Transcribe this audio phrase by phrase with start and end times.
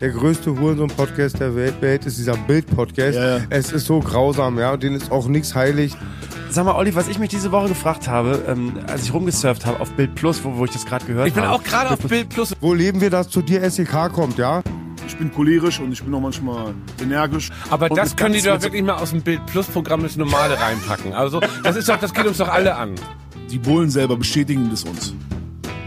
[0.00, 3.16] der größte Hurensohn-Podcast der Welt, Welt ist dieser Bild-Podcast.
[3.16, 3.44] Ja, ja.
[3.50, 5.94] Es ist so grausam, ja, und denen ist auch nichts heilig.
[6.50, 9.80] Sag mal, Olli, was ich mich diese Woche gefragt habe, ähm, als ich rumgesurft habe
[9.80, 11.54] auf Bild Plus, wo, wo ich das gerade gehört Ich bin habe.
[11.54, 12.54] auch gerade auf Bild Plus.
[12.60, 14.62] Wo leben wir, dass zu dir SEK kommt, ja?
[15.06, 17.50] Ich bin cholerisch und ich bin auch manchmal energisch.
[17.70, 20.58] Aber Und das können die doch wirklich mal aus dem Bild Plus Programm ins Normale
[20.60, 21.12] reinpacken.
[21.12, 22.94] Also, das ist doch, das geht uns doch alle an.
[23.50, 25.14] Die Bullen selber bestätigen das uns.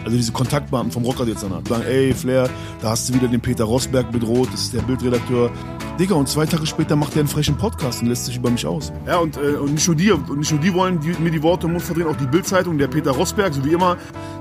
[0.10, 2.50] Also diese Kontaktbeamten vom Rockerdezernat sagen, ey Flair,
[2.82, 5.52] da hast du wieder den Peter Rosberg bedroht, das ist der Bildredakteur.
[6.00, 8.66] Digga, und zwei Tage später macht er einen frechen Podcast und lässt sich über mich
[8.66, 8.92] aus.
[9.06, 11.44] Ja, und, äh, und nicht nur die, und nicht nur die wollen die, mir die
[11.44, 13.98] Worte im Mund verdrehen, auch die Bildzeitung, der Peter Rosberg, so wie immer,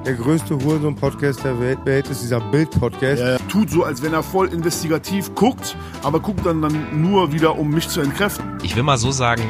[0.06, 3.20] Der größte Hurensohn-Podcast der Welt, Welt ist dieser Bild-Podcast.
[3.20, 7.58] äh, tut so, als wenn er voll investigativ guckt, aber guckt dann, dann nur wieder,
[7.58, 8.56] um mich zu entkräften.
[8.62, 9.42] Ich will mal so sagen,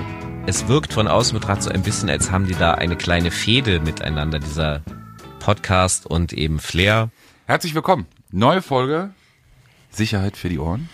[0.47, 3.79] es wirkt von außen betrachtet so ein bisschen, als haben die da eine kleine Fehde
[3.79, 4.81] miteinander, dieser
[5.41, 7.11] Podcast und eben Flair.
[7.47, 8.07] Herzlich willkommen.
[8.31, 9.11] Neue Folge.
[9.91, 10.89] Sicherheit für die Ohren.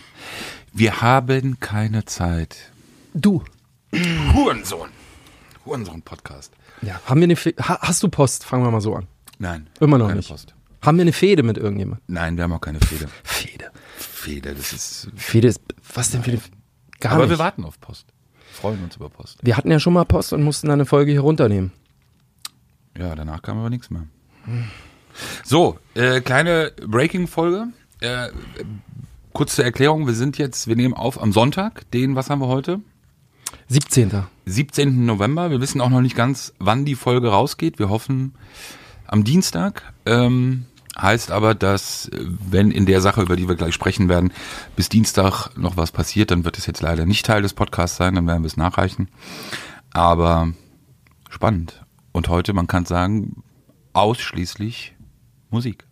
[0.71, 2.71] Wir haben keine Zeit.
[3.13, 3.43] Du.
[4.33, 4.89] Hurensohn.
[5.65, 6.53] Hurensohn-Podcast.
[6.81, 8.43] Ja, haben wir eine Fe ha Hast du Post?
[8.45, 9.07] Fangen wir mal so an.
[9.39, 9.67] Nein.
[9.79, 10.29] Immer noch keine nicht.
[10.29, 10.53] Post.
[10.81, 12.01] Haben wir eine Fehde mit irgendjemand?
[12.07, 13.07] Nein, wir haben auch keine Fehde.
[13.23, 13.71] Fehde.
[13.97, 15.09] Fehde, das ist.
[15.15, 15.59] Fehde ist.
[15.93, 16.41] Was denn für eine.
[16.99, 17.31] Gar Aber nicht.
[17.31, 18.07] wir warten auf Post.
[18.51, 19.39] Freuen uns über Post.
[19.41, 21.71] Wir hatten ja schon mal Post und mussten dann eine Folge hier runternehmen.
[22.97, 24.07] Ja, danach kam aber nichts mehr.
[25.43, 27.67] So, äh, kleine Breaking-Folge.
[28.01, 28.29] Äh,
[29.33, 32.47] kurz zur Erklärung, wir sind jetzt, wir nehmen auf am Sonntag, den, was haben wir
[32.47, 32.81] heute?
[33.67, 34.23] 17.
[34.45, 35.05] 17.
[35.05, 35.49] November.
[35.49, 37.79] Wir wissen auch noch nicht ganz, wann die Folge rausgeht.
[37.79, 38.35] Wir hoffen
[39.07, 39.93] am Dienstag.
[40.05, 40.65] Ähm,
[40.99, 44.31] heißt aber, dass wenn in der Sache, über die wir gleich sprechen werden,
[44.75, 48.15] bis Dienstag noch was passiert, dann wird es jetzt leider nicht Teil des Podcasts sein,
[48.15, 49.09] dann werden wir es nachreichen.
[49.91, 50.53] Aber
[51.29, 51.83] spannend.
[52.11, 53.43] Und heute, man kann sagen,
[53.95, 54.93] ausschließlich
[55.49, 55.85] Musik.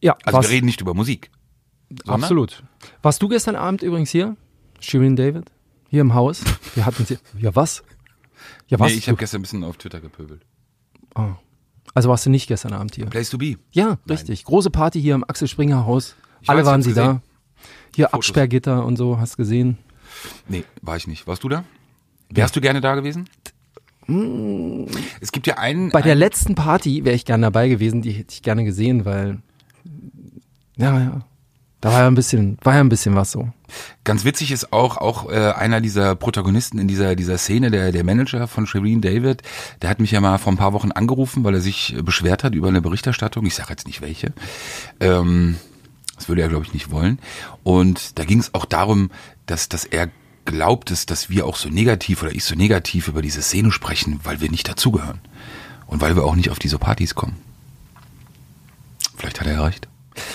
[0.00, 1.30] Ja, Also was, wir reden nicht über Musik.
[2.04, 2.62] sondern- absolut.
[3.02, 4.36] Warst du gestern Abend übrigens hier?
[4.80, 5.50] Shirin David?
[5.88, 6.42] Hier im Haus?
[6.74, 7.18] Wir hatten sie.
[7.38, 7.82] Ja, was?
[8.66, 8.90] Ja, was?
[8.90, 10.42] Nee, ich habe gestern ein bisschen auf Twitter gepöbelt.
[11.14, 11.32] oh.
[11.94, 13.04] Also warst du nicht gestern Abend hier?
[13.04, 13.56] Place to be.
[13.72, 14.44] Ja, richtig.
[14.44, 16.16] Große Party hier im Axel Springer Haus.
[16.40, 17.04] Ich Alle weiß, waren sie gesehen.
[17.04, 17.22] da.
[17.94, 18.14] Hier Fotos.
[18.30, 19.76] Absperrgitter und so, hast gesehen.
[20.48, 21.26] Nee, war ich nicht.
[21.26, 21.64] Warst du da?
[22.30, 23.28] Wärst du gerne da gewesen?
[25.20, 25.90] Es gibt ja einen.
[25.90, 29.04] Bei der einen letzten Party wäre ich gerne dabei gewesen, die hätte ich gerne gesehen,
[29.04, 29.38] weil
[30.76, 31.20] ja, ja.
[31.80, 33.48] Da war ja ein bisschen, war ja ein bisschen was so.
[34.04, 38.04] ganz witzig ist auch auch äh, einer dieser Protagonisten in dieser dieser Szene, der der
[38.04, 39.42] Manager von Shireen David,
[39.82, 42.44] der hat mich ja mal vor ein paar Wochen angerufen, weil er sich äh, beschwert
[42.44, 43.44] hat über eine Berichterstattung.
[43.46, 44.32] Ich sage jetzt nicht welche.
[45.00, 45.56] Ähm,
[46.14, 47.18] das würde er glaube ich nicht wollen.
[47.64, 49.10] Und da ging es auch darum,
[49.46, 50.08] dass dass er
[50.44, 54.20] glaubt, dass, dass wir auch so negativ oder ich so negativ über diese Szene sprechen,
[54.24, 55.20] weil wir nicht dazugehören
[55.86, 57.36] und weil wir auch nicht auf diese Partys kommen.
[59.16, 59.88] Vielleicht hat er recht.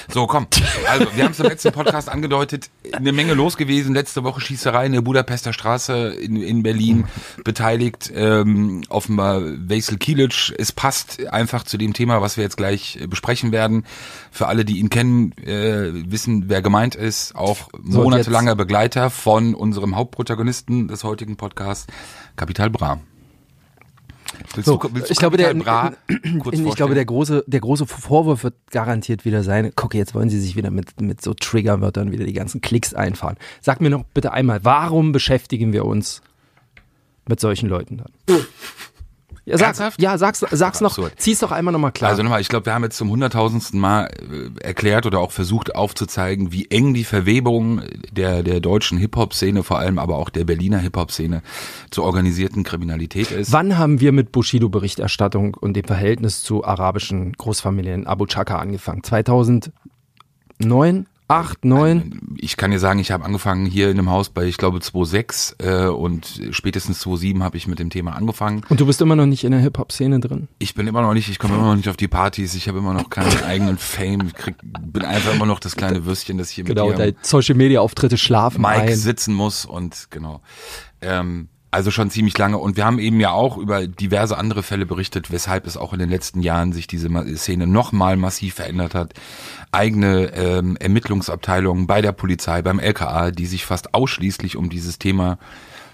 [0.09, 0.47] So, komm.
[0.89, 3.93] Also, wir haben es im letzten Podcast angedeutet, eine Menge los gewesen.
[3.93, 7.05] Letzte Woche Schießerei in der Budapester Straße in, in Berlin
[7.43, 8.11] beteiligt.
[8.13, 10.53] Ähm, offenbar Wesel Kilic.
[10.57, 13.85] Es passt einfach zu dem Thema, was wir jetzt gleich äh, besprechen werden.
[14.31, 17.35] Für alle, die ihn kennen, äh, wissen, wer gemeint ist.
[17.35, 21.87] Auch monatelanger Begleiter von unserem Hauptprotagonisten des heutigen Podcasts,
[22.35, 22.99] Kapital Bra.
[24.53, 25.93] Willst So, du, willst du ich glaube, der, Bra
[26.39, 29.71] kurz ich glaube, der große, der große Vorwurf wird garantiert wieder sein.
[29.75, 33.37] Guck, jetzt wollen sie sich wieder mit, mit so Triggerwörtern wieder die ganzen Klicks einfahren.
[33.61, 36.21] Sag mir noch bitte einmal, warum beschäftigen wir uns
[37.27, 38.11] mit solchen Leuten dann?
[39.47, 40.01] Ja, sag, Ernsthaft?
[40.01, 41.13] ja sag's, sag's noch, Absurd.
[41.15, 42.11] zieh's doch einmal nochmal klar.
[42.11, 45.73] Also nochmal, ich glaube, wir haben jetzt zum hunderttausendsten Mal äh, erklärt oder auch versucht
[45.73, 47.81] aufzuzeigen, wie eng die Verwebung
[48.11, 51.43] der, der deutschen Hip-Hop-Szene, vor allem aber auch der Berliner Hip-Hop-Szene
[51.91, 53.53] zur organisierten Kriminalität ist.
[53.53, 59.03] Wann haben wir mit Bushido-Berichterstattung und dem Verhältnis zu arabischen Großfamilien Abu Chaka angefangen?
[59.03, 61.07] 2009?
[61.29, 62.37] 8, 9?
[62.37, 65.55] Ich kann dir sagen, ich habe angefangen hier in dem Haus bei, ich glaube, 2006
[65.59, 68.61] äh, und spätestens 2007 habe ich mit dem Thema angefangen.
[68.69, 70.47] Und du bist immer noch nicht in der Hip-Hop-Szene drin?
[70.59, 72.77] Ich bin immer noch nicht, ich komme immer noch nicht auf die Partys, ich habe
[72.77, 76.49] immer noch keinen eigenen Fame, ich krieg, bin einfach immer noch das kleine Würstchen, das
[76.49, 78.95] hier Genau, mit dir deine Social-Media-Auftritte schlafen Mike ein.
[78.95, 80.41] sitzen muss und genau.
[81.01, 82.57] Ähm, also schon ziemlich lange.
[82.57, 85.99] Und wir haben eben ja auch über diverse andere Fälle berichtet, weshalb es auch in
[85.99, 89.13] den letzten Jahren sich diese Szene nochmal massiv verändert hat.
[89.71, 95.37] Eigene ähm, Ermittlungsabteilungen bei der Polizei, beim LKA, die sich fast ausschließlich um dieses Thema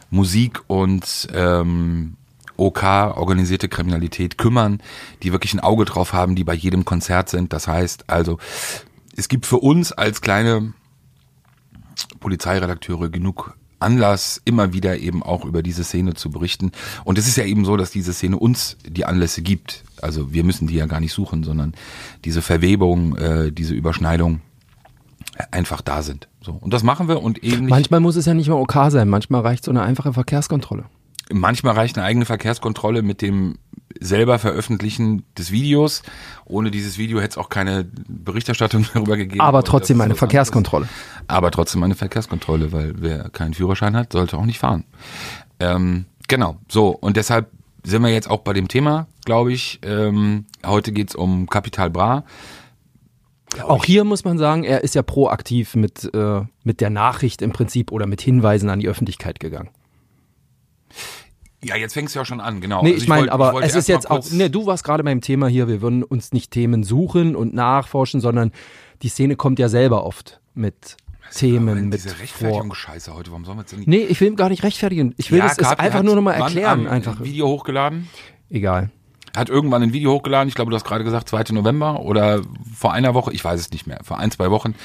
[0.09, 2.17] Musik und ähm,
[2.55, 4.79] OK, organisierte Kriminalität kümmern,
[5.23, 7.51] die wirklich ein Auge drauf haben, die bei jedem Konzert sind.
[7.51, 8.37] Das heißt also,
[9.15, 10.73] es gibt für uns als kleine
[12.19, 16.71] Polizeiredakteure genug Anlass, immer wieder eben auch über diese Szene zu berichten.
[17.03, 19.83] Und es ist ja eben so, dass diese Szene uns die Anlässe gibt.
[20.01, 21.73] Also wir müssen die ja gar nicht suchen, sondern
[22.25, 24.41] diese Verwebung, äh, diese Überschneidung
[25.51, 26.27] einfach da sind.
[26.41, 26.51] So.
[26.51, 27.69] Und das machen wir und ähnlich.
[27.69, 30.85] Manchmal muss es ja nicht mal OK sein, manchmal reicht so eine einfache Verkehrskontrolle.
[31.31, 33.57] Manchmal reicht eine eigene Verkehrskontrolle mit dem
[33.99, 36.03] selber Veröffentlichen des Videos.
[36.45, 39.41] Ohne dieses Video hätte es auch keine Berichterstattung darüber gegeben.
[39.41, 40.85] Aber trotzdem eine Verkehrskontrolle.
[40.85, 41.29] anderes.
[41.29, 44.83] Aber trotzdem eine Verkehrskontrolle, weil wer keinen Führerschein hat, sollte auch nicht fahren.
[45.59, 46.89] Ähm, genau, so.
[46.89, 47.49] Und deshalb
[47.83, 49.79] sind wir jetzt auch bei dem Thema, glaube ich.
[49.83, 52.23] Ähm, heute geht's um Capital Bra.
[53.61, 57.51] Auch hier muss man sagen, er ist ja proaktiv mit, äh, mit der Nachricht im
[57.51, 59.69] Prinzip oder mit Hinweisen an die Öffentlichkeit gegangen.
[61.63, 62.83] Ja, jetzt fängst du ja schon an, genau.
[62.83, 65.03] Nee, Also ich meine, wollte- aber wollte es ist jetzt auch, nee, du warst gerade
[65.03, 68.51] beim Thema hier, wir würden uns nicht Themen suchen und nachforschen, sondern
[69.01, 70.97] die Szene kommt ja selber oft mit
[71.33, 72.19] Themen, mit Diese.
[72.19, 73.87] Rechtfertigungsscheiße heute, warum sollen wir jetzt nicht...
[73.87, 75.15] Nee, ich will gar nicht rechtfertigen.
[75.17, 76.81] Ich will Ja, das einfach nur nochmal wann erklären.
[76.81, 77.23] Ein Einfach.
[77.23, 78.07] Video hochgeladen.
[78.49, 78.91] Egal.
[79.35, 81.53] Hat irgendwann ein Video hochgeladen, ich glaube, du hast gerade gesagt, 2.
[81.53, 82.41] November oder
[82.75, 84.75] vor einer Woche, ich weiß es nicht mehr, vor ein, zwei Wochen,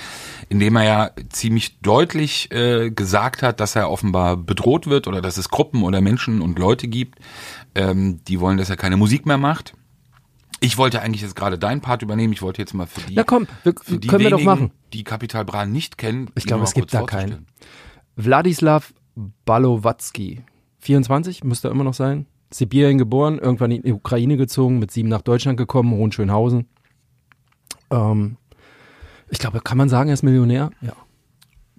[0.48, 5.20] in dem er ja ziemlich deutlich äh, gesagt hat, dass er offenbar bedroht wird oder
[5.20, 7.18] dass es Gruppen oder Menschen und Leute gibt,
[7.74, 9.74] ähm, die wollen, dass er keine Musik mehr macht.
[10.60, 13.24] Ich wollte eigentlich jetzt gerade deinen Part übernehmen, ich wollte jetzt mal für die, Na
[13.24, 14.70] komm, wir, für die können wir doch wenigen, machen.
[14.92, 17.46] die Kapital Bra nicht kennen, Ich glaube, es gibt da keinen.
[18.16, 18.92] Wladislav
[19.44, 20.42] Balowatzki,
[20.80, 22.26] 24, müsste er immer noch sein.
[22.52, 26.66] Sibirien geboren, irgendwann in die Ukraine gezogen, mit sieben nach Deutschland gekommen, Hohenschönhausen.
[27.90, 28.36] Ähm,
[29.30, 30.70] ich glaube, kann man sagen, er ist Millionär?
[30.80, 30.94] Ja.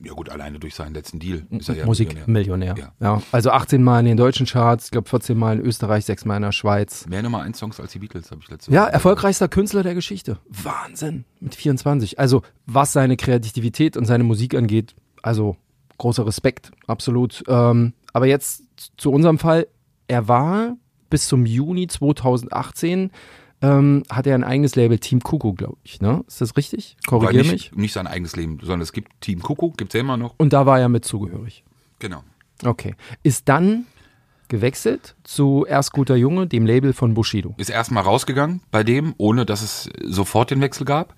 [0.01, 2.75] Ja gut, alleine durch seinen letzten Deal ist er ja Musikmillionär.
[2.77, 2.94] Ja.
[3.01, 3.21] Ja.
[3.33, 6.38] Also 18 Mal in den deutschen Charts, ich glaube 14 Mal in Österreich, 6 Mal
[6.38, 7.06] in der Schweiz.
[7.07, 9.95] Mehr Nummer 1 Songs als die Beatles, habe ich letzte Ja, Woche erfolgreichster Künstler der
[9.95, 10.38] Geschichte.
[10.48, 11.25] Wahnsinn.
[11.42, 12.18] Mit 24.
[12.18, 15.57] Also, was seine Kreativität und seine Musik angeht, also
[15.98, 17.44] großer Respekt, absolut.
[17.50, 18.63] Ähm, aber jetzt
[18.95, 19.68] zu unserem Fall.
[20.10, 20.76] Er war
[21.10, 23.12] bis zum Juni 2018,
[23.62, 26.02] ähm, hat er ein eigenes Label, Team Kuku, glaube ich.
[26.02, 26.24] Ne?
[26.28, 26.98] Ist das richtig?
[27.08, 27.72] Wobei Korrigier nicht, mich.
[27.76, 30.34] Nicht sein eigenes Leben, sondern es gibt Team Kuckuck, gibt's ja immer noch.
[30.38, 31.64] Und da war er mit zugehörig.
[32.00, 32.24] Genau.
[32.66, 32.96] Okay.
[33.22, 33.86] Ist dann
[34.48, 37.54] gewechselt zu Erst guter Junge, dem Label von Bushido.
[37.58, 41.14] Ist erstmal rausgegangen bei dem, ohne dass es sofort den Wechsel gab.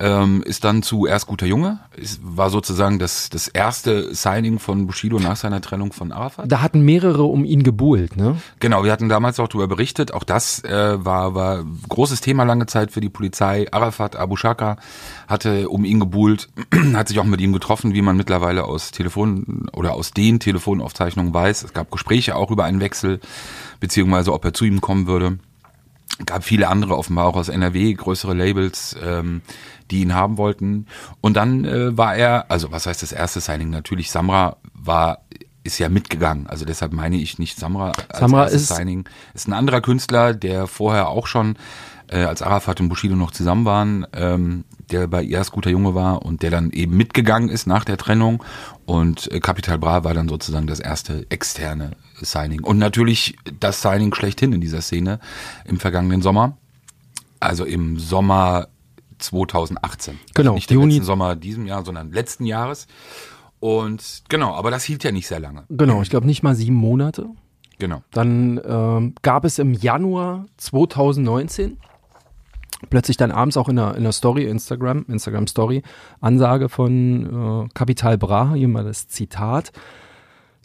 [0.00, 1.80] Ähm, ist dann zu erst guter Junge.
[2.00, 6.50] Es war sozusagen das, das erste Signing von Bushido nach seiner Trennung von Arafat.
[6.50, 8.36] Da hatten mehrere um ihn gebuhlt, ne?
[8.60, 10.14] Genau, wir hatten damals auch darüber berichtet.
[10.14, 13.66] Auch das äh, war, war großes Thema lange Zeit für die Polizei.
[13.72, 14.76] Arafat Abu Shaka
[15.26, 16.48] hatte um ihn gebuhlt,
[16.94, 21.34] hat sich auch mit ihm getroffen, wie man mittlerweile aus Telefon oder aus den Telefonaufzeichnungen
[21.34, 21.64] weiß.
[21.64, 23.18] Es gab Gespräche auch über einen Wechsel,
[23.80, 25.38] beziehungsweise ob er zu ihm kommen würde.
[26.26, 29.42] Gab viele andere, offenbar auch aus NRW, größere Labels, ähm,
[29.90, 30.86] die ihn haben wollten.
[31.20, 33.70] Und dann äh, war er, also was heißt das erste Signing?
[33.70, 35.20] Natürlich, Samra war
[35.64, 36.46] ist ja mitgegangen.
[36.46, 39.08] Also deshalb meine ich nicht Samra als Samra erstes ist- Signing.
[39.34, 41.56] Ist ein anderer Künstler, der vorher auch schon,
[42.08, 46.22] äh, als Arafat und Bushido noch zusammen waren, ähm, der bei erst guter Junge war
[46.22, 48.42] und der dann eben mitgegangen ist nach der Trennung.
[48.86, 52.62] Und äh, Capital Bra war dann sozusagen das erste externe Signing.
[52.62, 55.20] Und natürlich das Signing schlechthin in dieser Szene
[55.64, 56.56] im vergangenen Sommer.
[57.40, 58.68] Also im Sommer
[59.18, 60.18] 2018.
[60.34, 62.86] Genau, Also nicht im letzten Sommer diesem Jahr, sondern letzten Jahres.
[63.60, 65.64] Und genau, aber das hielt ja nicht sehr lange.
[65.68, 67.26] Genau, ich glaube nicht mal sieben Monate.
[67.78, 68.02] Genau.
[68.10, 71.78] Dann ähm, gab es im Januar 2019
[72.90, 75.82] plötzlich dann abends auch in der, in der Story, Instagram, Instagram Story,
[76.20, 79.72] Ansage von äh, Capital Bra, hier mal das Zitat.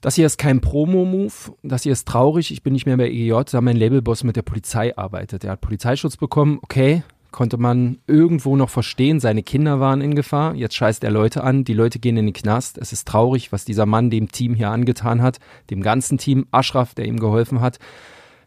[0.02, 3.52] Das hier ist kein Promo-Move, das hier ist traurig, ich bin nicht mehr bei EGJ,
[3.52, 5.46] da mein Labelboss mit der Polizei arbeitet.
[5.46, 10.56] Er hat Polizeischutz bekommen, okay, konnte man irgendwo noch verstehen, seine Kinder waren in Gefahr,
[10.56, 13.66] jetzt scheißt er Leute an, die Leute gehen in den Knast, es ist traurig, was
[13.66, 15.40] dieser Mann dem Team hier angetan hat,
[15.70, 17.80] dem ganzen Team, Ashraf, der ihm geholfen hat,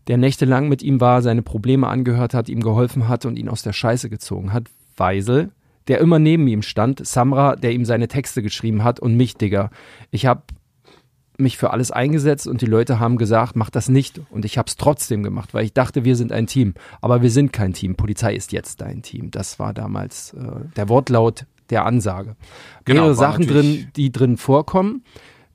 [0.08, 3.62] der nächtelang mit ihm war, seine Probleme angehört hat, ihm geholfen hat und ihn aus
[3.62, 4.64] der Scheiße gezogen hat,
[4.96, 5.50] Weisel,
[5.88, 9.70] der immer neben ihm stand, Samra, der ihm seine Texte geschrieben hat und mich, Digga.
[10.10, 10.42] Ich habe
[11.38, 14.20] mich für alles eingesetzt und die Leute haben gesagt, mach das nicht.
[14.30, 16.74] Und ich habe es trotzdem gemacht, weil ich dachte, wir sind ein Team.
[17.00, 17.94] Aber wir sind kein Team.
[17.94, 19.30] Polizei ist jetzt dein Team.
[19.30, 22.36] Das war damals äh, der Wortlaut der Ansage.
[22.84, 25.02] Genau, Mehrere Sachen drin, die drin vorkommen,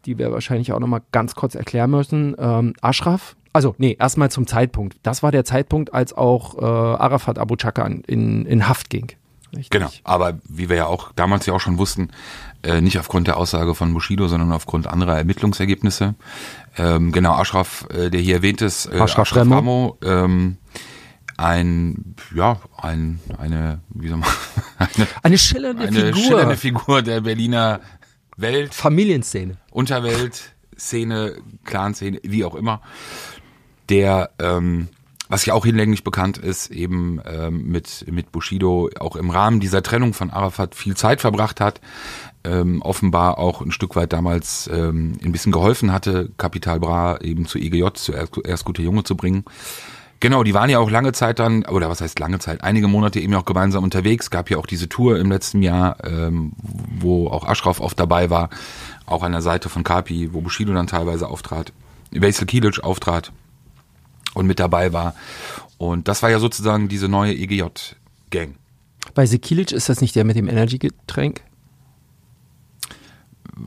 [0.05, 2.35] die wir wahrscheinlich auch nochmal ganz kurz erklären müssen.
[2.37, 4.97] Ähm, Ashraf, also nee, erstmal zum Zeitpunkt.
[5.03, 9.07] Das war der Zeitpunkt, als auch äh, Arafat Abu Chaka in, in Haft ging.
[9.53, 9.69] Richtig?
[9.69, 12.11] Genau, aber wie wir ja auch damals ja auch schon wussten,
[12.63, 16.15] äh, nicht aufgrund der Aussage von Bushido, sondern aufgrund anderer Ermittlungsergebnisse.
[16.77, 19.55] Ähm, genau, Ashraf, äh, der hier erwähnt ist, äh, Ashraf Remo.
[19.55, 20.57] Ramo, ähm,
[21.35, 24.29] ein, ja, ein, eine, wie soll man,
[24.77, 26.23] eine, Eine schillernde eine Figur.
[26.23, 27.81] schillernde Figur der Berliner
[28.37, 29.57] Welt, Familienszene.
[29.71, 32.81] Unterwelt, Szene, Clan-Szene, wie auch immer,
[33.91, 34.87] der ähm,
[35.31, 39.81] was ja auch hinlänglich bekannt ist, eben ähm, mit, mit Bushido auch im Rahmen dieser
[39.81, 41.79] Trennung von Arafat viel Zeit verbracht hat,
[42.43, 47.45] ähm, offenbar auch ein Stück weit damals ähm, ein bisschen geholfen hatte, Capital Bra eben
[47.45, 49.45] zu EGJ, zu erst, erst gute Junge zu bringen.
[50.19, 53.21] Genau, die waren ja auch lange Zeit dann, oder was heißt lange Zeit, einige Monate
[53.21, 54.31] eben auch gemeinsam unterwegs.
[54.31, 56.51] Gab ja auch diese Tour im letzten Jahr, ähm,
[56.99, 58.49] wo auch Ashraf oft dabei war,
[59.05, 61.71] auch an der Seite von Kapi, wo Bushido dann teilweise auftrat,
[62.11, 63.31] Veysel Kilic auftrat
[64.33, 65.13] und mit dabei war.
[65.77, 68.55] Und das war ja sozusagen diese neue EGJ-Gang.
[69.13, 71.41] Bei Sekilic ist das nicht der mit dem Energy-Getränk?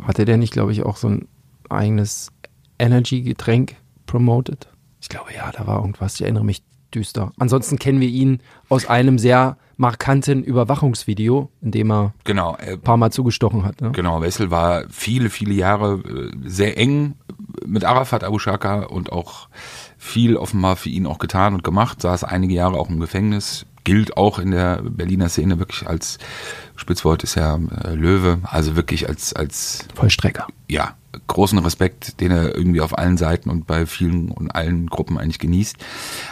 [0.02, 1.28] Hatte der nicht, glaube ich, auch so ein
[1.68, 2.30] eigenes
[2.78, 4.68] Energy-Getränk promoted?
[5.00, 6.14] Ich glaube, ja, da war irgendwas.
[6.14, 6.62] Ich erinnere mich
[6.94, 7.32] düster.
[7.38, 12.80] Ansonsten kennen wir ihn aus einem sehr markanten Überwachungsvideo, in dem er Genau, äh, ein
[12.80, 13.80] paar Mal zugestochen hat.
[13.80, 13.90] Ne?
[13.92, 17.14] Genau, Wessel war viele, viele Jahre äh, sehr eng
[17.66, 19.48] mit Arafat Abu Shaka und auch
[20.04, 24.18] viel offenbar für ihn auch getan und gemacht, saß einige Jahre auch im Gefängnis, gilt
[24.18, 26.18] auch in der Berliner Szene wirklich als,
[26.76, 30.46] Spitzwort ist ja äh, Löwe, also wirklich als, als Vollstrecker.
[30.68, 30.94] ja,
[31.26, 35.38] großen Respekt, den er irgendwie auf allen Seiten und bei vielen und allen Gruppen eigentlich
[35.38, 35.76] genießt.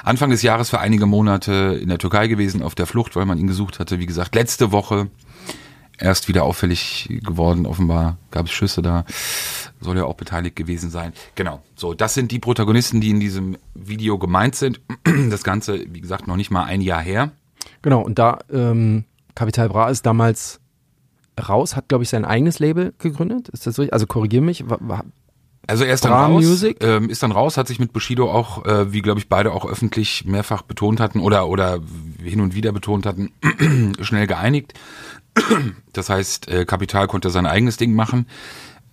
[0.05, 3.39] Anfang des Jahres für einige Monate in der Türkei gewesen, auf der Flucht, weil man
[3.39, 4.01] ihn gesucht hatte.
[4.01, 5.09] Wie gesagt, letzte Woche
[6.03, 7.67] erst wieder auffällig geworden.
[7.67, 9.05] Offenbar gab es Schüsse da.
[9.81, 11.13] Soll er auch beteiligt gewesen sein.
[11.35, 11.63] Genau.
[11.77, 14.81] So, das sind die Protagonisten, die in diesem Video gemeint sind.
[15.31, 17.33] Das Ganze, wie gesagt, noch nicht mal ein Jahr her.
[17.81, 19.05] Genau, und da ähm,
[19.35, 20.61] Capital Bra ist damals
[21.49, 23.49] raus, hat, glaube ich, sein eigenes Label gegründet.
[23.49, 23.93] Ist das richtig?
[23.93, 24.65] Also korrigier mich.
[25.67, 28.93] Also er ist dann raus, ähm, ist dann raus, hat sich mit Bushido auch, äh,
[28.93, 31.79] wie glaube ich beide auch öffentlich mehrfach betont hatten oder oder
[32.23, 33.33] hin und wieder betont hatten,
[34.01, 34.75] schnell geeinigt.
[35.93, 38.27] Das heißt, äh, Kapital konnte sein eigenes Ding machen.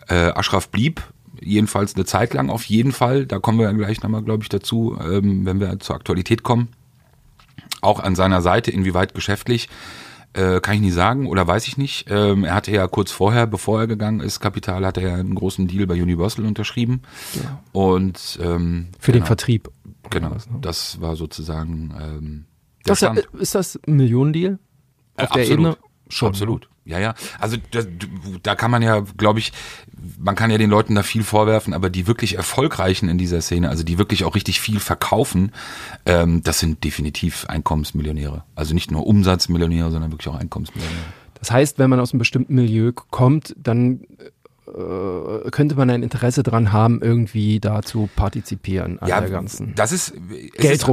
[0.09, 1.01] Äh, Ashraf blieb
[1.39, 3.25] jedenfalls eine Zeit lang auf jeden Fall.
[3.25, 6.69] Da kommen wir ja gleich nochmal, glaube ich, dazu, ähm, wenn wir zur Aktualität kommen.
[7.81, 9.69] Auch an seiner Seite, inwieweit geschäftlich,
[10.33, 12.05] äh, kann ich nicht sagen oder weiß ich nicht.
[12.09, 15.35] Ähm, er hatte ja kurz vorher, bevor er gegangen ist, Kapital, hat er ja einen
[15.35, 17.01] großen Deal bei Universal unterschrieben.
[17.71, 19.69] Und ähm, Für den genau, Vertrieb.
[20.09, 20.39] Genau, ne?
[20.61, 22.45] das war sozusagen ähm,
[22.85, 23.41] der Das, ist, Stand.
[23.41, 24.59] ist das ein Millionendeal?
[25.15, 25.51] Äh, Auf der absolut.
[25.51, 25.77] Ebene?
[26.09, 26.29] Schon.
[26.29, 26.69] Absolut.
[26.85, 27.13] Ja, ja.
[27.39, 27.81] Also da,
[28.41, 29.53] da kann man ja, glaube ich,
[30.19, 33.69] man kann ja den Leuten da viel vorwerfen, aber die wirklich erfolgreichen in dieser Szene,
[33.69, 35.51] also die wirklich auch richtig viel verkaufen,
[36.07, 38.43] ähm, das sind definitiv Einkommensmillionäre.
[38.55, 41.03] Also nicht nur Umsatzmillionäre, sondern wirklich auch Einkommensmillionäre.
[41.35, 44.01] Das heißt, wenn man aus einem bestimmten Milieu kommt, dann
[44.67, 49.91] äh, könnte man ein Interesse dran haben, irgendwie da zu partizipieren an der ganzen das
[49.91, 50.13] ist
[50.55, 50.85] es ist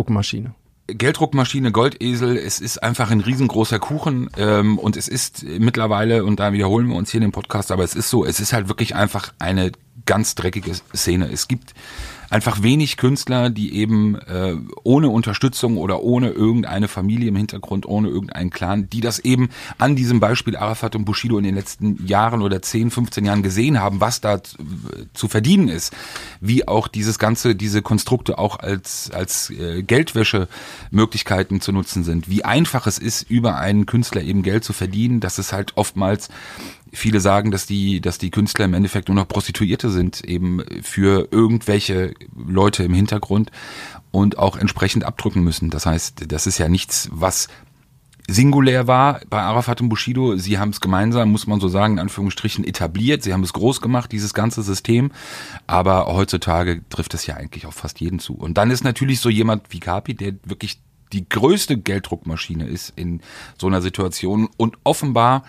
[0.89, 1.73] Gelddruckmaschine.
[1.73, 6.89] Goldesel, es ist einfach ein riesengroßer Kuchen ähm, und es ist mittlerweile, und da wiederholen
[6.89, 9.33] wir uns hier in dem Podcast, aber es ist so, es ist halt wirklich einfach
[9.39, 9.73] eine
[10.07, 11.29] ganz dreckige Szene.
[11.31, 11.75] Es gibt
[12.31, 18.09] einfach wenig Künstler, die eben äh, ohne Unterstützung oder ohne irgendeine Familie im Hintergrund, ohne
[18.09, 22.43] irgendeinen Clan, die das eben an diesem Beispiel Arafat und Bushido in den letzten Jahren
[22.43, 25.93] oder 10, 15 Jahren gesehen haben, was da zu- verdienen ist,
[26.41, 32.45] wie auch dieses ganze, diese Konstrukte auch als, als äh, Geldwäsche-Möglichkeiten zu nutzen sind, wie
[32.45, 36.29] einfach es ist, über einen Künstler eben Geld zu verdienen, dass es halt oftmals
[36.93, 41.29] Viele sagen, dass die, dass die Künstler im Endeffekt nur noch Prostituierte sind, eben für
[41.31, 43.51] irgendwelche Leute im Hintergrund
[44.11, 45.71] und auch entsprechend abdrücken müssen.
[45.71, 47.49] Das heißt, das ist ja nichts, was
[48.29, 50.37] singulär war bei Arafat und Bushido.
[50.37, 53.23] Sie haben es gemeinsam, muss man so sagen, in Anführungsstrichen etabliert.
[53.23, 55.13] Sie haben es groß gemacht, dieses ganze System.
[55.67, 58.35] Aber heutzutage trifft es ja eigentlich auf fast jeden zu.
[58.35, 60.81] Und dann ist natürlich so jemand wie Kapi, der wirklich
[61.13, 63.21] die größte Gelddruckmaschine ist in
[63.59, 65.45] so einer Situation und offenbar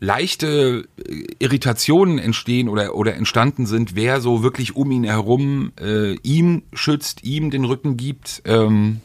[0.00, 6.14] leichte äh, Irritationen entstehen oder, oder entstanden sind, wer so wirklich um ihn herum äh,
[6.22, 9.00] ihm schützt, ihm den Rücken gibt, ähm,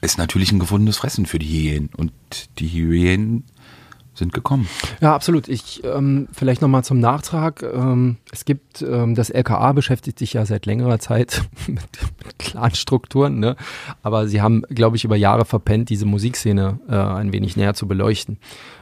[0.00, 1.90] ist natürlich ein gefundenes Fressen für die Hyänen.
[1.96, 2.12] Und
[2.58, 3.44] die Hyänen
[4.16, 4.68] sind gekommen.
[5.00, 5.48] Ja, absolut.
[5.48, 7.62] Ich ähm, vielleicht nochmal zum Nachtrag.
[7.62, 11.82] Ähm, es gibt, ähm, das LKA beschäftigt sich ja seit längerer Zeit mit,
[12.24, 13.56] mit Clanstrukturen, ne?
[14.02, 17.86] aber sie haben, glaube ich, über Jahre verpennt, diese Musikszene äh, ein wenig näher zu
[17.86, 18.38] beleuchten.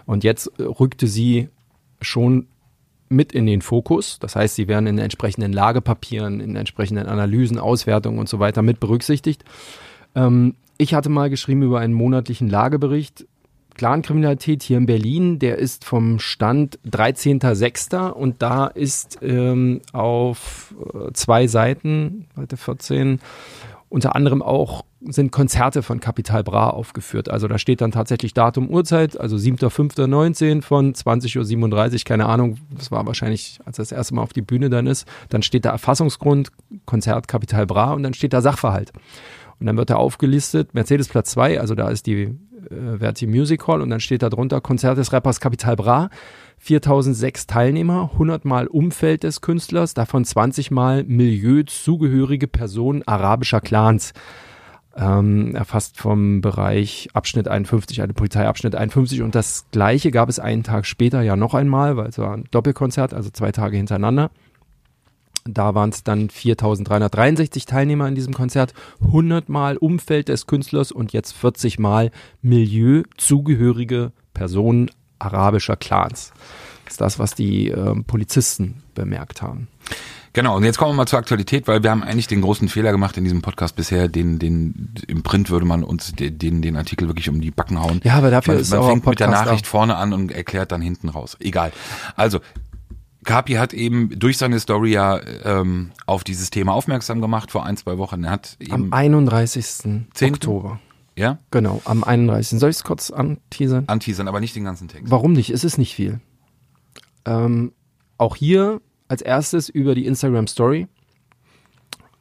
[0.06, 1.48] Und jetzt äh, rückte sie
[2.00, 2.46] schon
[3.08, 4.18] mit in den Fokus.
[4.18, 8.80] Das heißt, sie werden in entsprechenden Lagepapieren, in entsprechenden Analysen, Auswertungen und so weiter mit
[8.80, 9.44] berücksichtigt.
[10.14, 13.26] Ähm, ich hatte mal geschrieben über einen monatlichen Lagebericht.
[13.74, 18.10] Clankriminalität hier in Berlin, der ist vom Stand 13.06.
[18.10, 23.20] und da ist ähm, auf äh, zwei Seiten, Seite 14,
[23.88, 27.28] unter anderem auch sind Konzerte von Capital Bra aufgeführt.
[27.28, 32.90] Also da steht dann tatsächlich Datum, Uhrzeit, also 7.5.19 von 20.37 Uhr, keine Ahnung, das
[32.90, 35.06] war wahrscheinlich, als das erste Mal auf die Bühne dann ist.
[35.28, 36.50] Dann steht da Erfassungsgrund,
[36.86, 38.92] Konzert Capital Bra und dann steht da Sachverhalt.
[39.60, 42.22] Und dann wird da aufgelistet, Mercedes Platz 2, also da ist die
[42.70, 46.10] äh, Verti Music Hall und dann steht da drunter Konzert des Rappers Capital Bra.
[46.58, 54.14] 4006 Teilnehmer, 100 Mal Umfeld des Künstlers, davon 20 Mal Milieu zugehörige Personen arabischer Clans.
[54.96, 60.62] Ähm, erfasst vom Bereich Abschnitt 51, eine Polizeiabschnitt 51 und das gleiche gab es einen
[60.62, 64.30] Tag später ja noch einmal, weil es war ein Doppelkonzert, also zwei Tage hintereinander.
[65.46, 68.72] Da waren es dann 4.363 Teilnehmer in diesem Konzert,
[69.02, 72.10] 100 Mal Umfeld des Künstlers und jetzt 40 Mal
[72.40, 76.32] Milieu zugehörige Personen arabischer Clans.
[76.84, 79.68] Das ist das, was die äh, Polizisten bemerkt haben.
[80.32, 82.90] Genau, und jetzt kommen wir mal zur Aktualität, weil wir haben eigentlich den großen Fehler
[82.90, 87.06] gemacht in diesem Podcast bisher, den, den, im Print würde man uns den, den Artikel
[87.06, 88.00] wirklich um die Backen hauen.
[88.02, 90.72] Ja, aber dafür man, ist man auch fängt mit der Nachricht vorne an und erklärt
[90.72, 91.36] dann hinten raus.
[91.38, 91.70] Egal.
[92.16, 92.40] Also,
[93.24, 97.76] Kapi hat eben durch seine Story ja ähm, auf dieses Thema aufmerksam gemacht vor ein,
[97.76, 98.24] zwei Wochen.
[98.24, 99.64] Er hat Am eben, 31.
[100.14, 100.34] Zehnten?
[100.34, 100.80] Oktober.
[101.16, 102.58] ja, Genau, am 31.
[102.60, 103.84] Soll ich es kurz anteasern?
[103.88, 105.10] anteasern, aber nicht den ganzen Text.
[105.10, 105.50] Warum nicht?
[105.50, 106.20] Es ist nicht viel.
[107.24, 107.72] Ähm,
[108.18, 110.86] auch hier als erstes über die Instagram Story.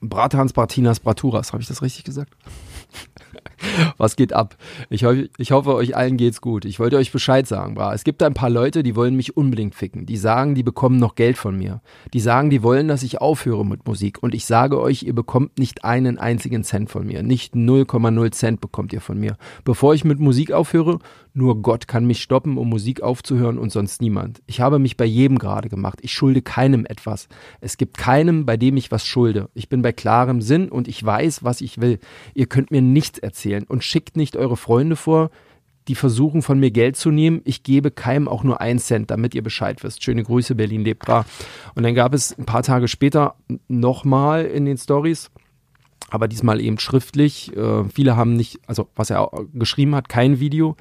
[0.01, 1.53] Bratans, Bratinas, Braturas.
[1.53, 2.33] Habe ich das richtig gesagt?
[3.97, 4.55] Was geht ab?
[4.89, 6.65] Ich, ho ich hoffe, euch allen geht's gut.
[6.65, 7.93] Ich wollte euch Bescheid sagen, bra.
[7.93, 10.05] Es gibt ein paar Leute, die wollen mich unbedingt ficken.
[10.05, 11.81] Die sagen, die bekommen noch Geld von mir.
[12.13, 14.21] Die sagen, die wollen, dass ich aufhöre mit Musik.
[14.21, 17.23] Und ich sage euch, ihr bekommt nicht einen einzigen Cent von mir.
[17.23, 19.37] Nicht 0,0 Cent bekommt ihr von mir.
[19.63, 20.99] Bevor ich mit Musik aufhöre,
[21.33, 24.41] nur Gott kann mich stoppen, um Musik aufzuhören und sonst niemand.
[24.45, 25.99] Ich habe mich bei jedem gerade gemacht.
[26.01, 27.27] Ich schulde keinem etwas.
[27.59, 29.49] Es gibt keinem, bei dem ich was schulde.
[29.55, 31.99] Ich bin bei klarem Sinn und ich weiß, was ich will.
[32.35, 35.29] Ihr könnt mir nichts erzählen und schickt nicht eure Freunde vor,
[35.87, 37.41] die versuchen von mir Geld zu nehmen.
[37.43, 40.03] Ich gebe keinem auch nur einen Cent, damit ihr Bescheid wisst.
[40.03, 41.25] Schöne Grüße, Berlin lebt bra.
[41.75, 43.35] Und dann gab es ein paar Tage später
[43.67, 45.29] nochmal in den Stories
[46.13, 47.55] aber diesmal eben schriftlich.
[47.57, 50.75] Äh, viele haben nicht, also was er geschrieben hat, kein Video.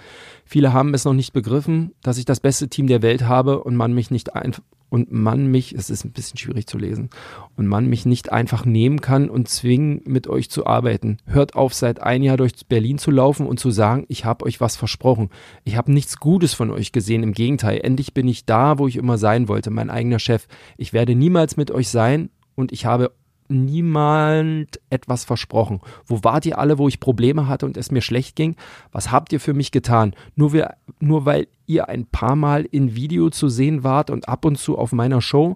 [0.45, 3.75] Viele haben es noch nicht begriffen, dass ich das beste Team der Welt habe und
[3.75, 4.63] man mich nicht einfach
[4.93, 7.09] und man mich, es ist ein bisschen schwierig zu lesen,
[7.57, 11.17] und man mich nicht einfach nehmen kann und zwingen, mit euch zu arbeiten.
[11.25, 14.61] Hört auf, seit ein Jahr durch Berlin zu laufen und zu sagen, ich habe euch
[14.61, 15.31] was versprochen.
[15.65, 17.81] Ich habe nichts Gutes von euch gesehen, im Gegenteil.
[17.83, 20.47] Endlich bin ich da, wo ich immer sein wollte, mein eigener Chef.
[20.77, 23.13] Ich werde niemals mit euch sein und ich habe
[23.49, 25.81] niemand etwas versprochen.
[26.07, 28.57] Wo wart ihr alle, wo ich Probleme hatte und es mir schlecht ging?
[28.91, 30.15] Was habt ihr für mich getan?
[30.37, 34.45] Nur, wir, nur weil ihr ein paar Mal in Video zu sehen wart und ab
[34.45, 35.55] und zu auf meiner Show?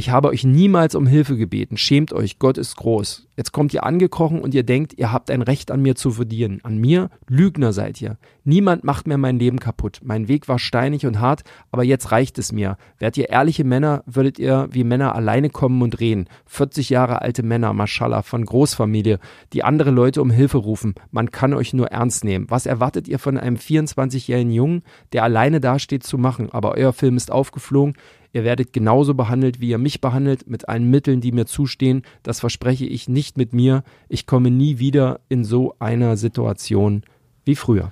[0.00, 1.76] Ich habe euch niemals um Hilfe gebeten.
[1.76, 3.26] Schämt euch, Gott ist groß.
[3.36, 6.60] Jetzt kommt ihr angekrochen und ihr denkt, ihr habt ein Recht an mir zu verdienen.
[6.62, 7.10] An mir?
[7.28, 8.16] Lügner seid ihr.
[8.42, 10.00] Niemand macht mir mein Leben kaputt.
[10.02, 12.78] Mein Weg war steinig und hart, aber jetzt reicht es mir.
[12.98, 16.28] Wärt ihr ehrliche Männer, würdet ihr wie Männer alleine kommen und reden.
[16.46, 19.18] 40 Jahre alte Männer, Mashallah, von Großfamilie,
[19.52, 20.94] die andere Leute um Hilfe rufen.
[21.10, 22.46] Man kann euch nur ernst nehmen.
[22.48, 24.82] Was erwartet ihr von einem 24-jährigen Jungen,
[25.12, 26.50] der alleine dasteht zu machen?
[26.50, 27.94] Aber euer Film ist aufgeflogen.
[28.32, 32.02] Ihr werdet genauso behandelt, wie ihr mich behandelt, mit allen Mitteln, die mir zustehen.
[32.22, 33.82] Das verspreche ich nicht mit mir.
[34.08, 37.02] Ich komme nie wieder in so einer Situation
[37.44, 37.90] wie früher.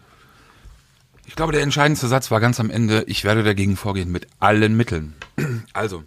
[1.27, 4.77] Ich glaube, der entscheidendste Satz war ganz am Ende, ich werde dagegen vorgehen mit allen
[4.77, 5.14] Mitteln.
[5.74, 6.03] Also,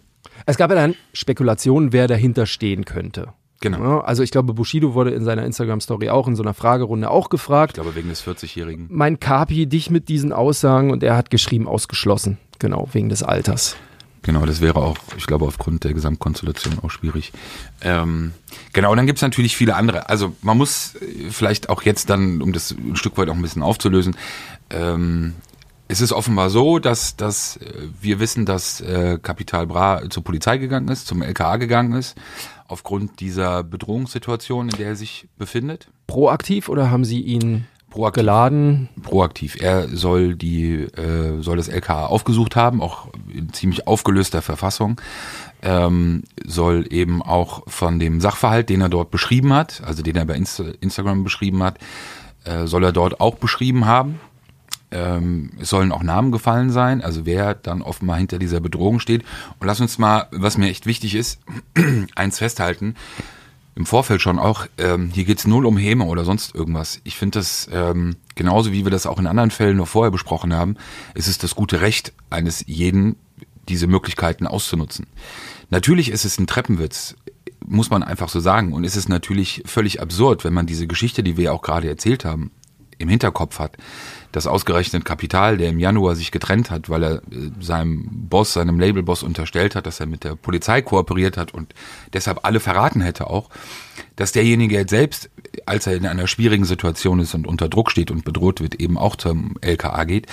[0.46, 3.32] Es gab ja dann Spekulationen, wer dahinter stehen könnte.
[3.60, 3.98] genau.
[4.00, 7.30] Also ich glaube, Bushido wurde in seiner Instagram-Story auch in so einer Fragerunde auch Ich
[7.30, 7.74] gefragt.
[7.74, 8.88] glaube, wegen des 40-Jährigen.
[8.90, 12.38] Mein Kapi, dich mit diesen Aussagen und er hat geschrieben, ausgeschlossen.
[12.58, 13.76] Genau, wegen des Alters.
[14.22, 17.32] Genau, das wäre auch, ich glaube, aufgrund der Gesamtkonstellation auch schwierig.
[17.80, 18.32] Ähm,
[18.72, 20.08] genau, und dann gibt's natürlich viele andere.
[20.08, 23.42] Also man muss äh, vielleicht auch jetzt dann, um das ein Stück weit auch ein
[23.42, 24.16] bisschen aufzulösen,
[24.70, 25.34] ähm,
[25.88, 30.56] es ist offenbar so, dass, dass äh, wir wissen, dass äh, Capital Bra zur Polizei
[30.56, 32.16] gegangen ist, zum LKA gegangen ist,
[32.66, 35.88] aufgrund dieser Bedrohungssituation, in der er sich befindet.
[36.06, 38.22] Proaktiv oder haben sie ihn Proaktiv.
[38.22, 38.88] geladen?
[39.02, 39.56] proaktiv.
[39.60, 45.00] Er soll die, äh, soll das LKA aufgesucht haben, auch in ziemlich aufgelöster Verfassung.
[45.62, 50.24] Ähm, soll eben auch von dem Sachverhalt, den er dort beschrieben hat, also den er
[50.24, 51.78] bei Insta Instagram beschrieben hat,
[52.44, 54.18] äh, soll er dort auch beschrieben haben.
[54.90, 59.22] Ähm, es sollen auch Namen gefallen sein, also wer dann offenbar hinter dieser Bedrohung steht.
[59.58, 61.40] Und lass uns mal, was mir echt wichtig ist,
[62.14, 62.94] eins festhalten
[63.74, 67.00] im Vorfeld schon auch, ähm, hier geht's null um Häme oder sonst irgendwas.
[67.04, 70.54] Ich finde das, ähm, genauso wie wir das auch in anderen Fällen noch vorher besprochen
[70.54, 70.76] haben,
[71.14, 73.16] ist es das gute Recht eines jeden,
[73.68, 75.06] diese Möglichkeiten auszunutzen.
[75.70, 77.16] Natürlich ist es ein Treppenwitz.
[77.64, 78.72] muss man einfach so sagen.
[78.72, 81.88] Und es ist natürlich völlig absurd, wenn man diese Geschichte, die wir ja auch gerade
[81.88, 82.50] erzählt haben,
[83.02, 83.76] im Hinterkopf hat,
[84.32, 88.80] dass ausgerechnet Kapital, der im Januar sich getrennt hat, weil er äh, seinem Boss, seinem
[88.80, 91.74] Labelboss unterstellt hat, dass er mit der Polizei kooperiert hat und
[92.12, 93.50] deshalb alle verraten hätte auch,
[94.16, 95.28] dass derjenige jetzt selbst,
[95.66, 98.96] als er in einer schwierigen Situation ist und unter Druck steht und bedroht wird, eben
[98.96, 100.26] auch zum LKA geht,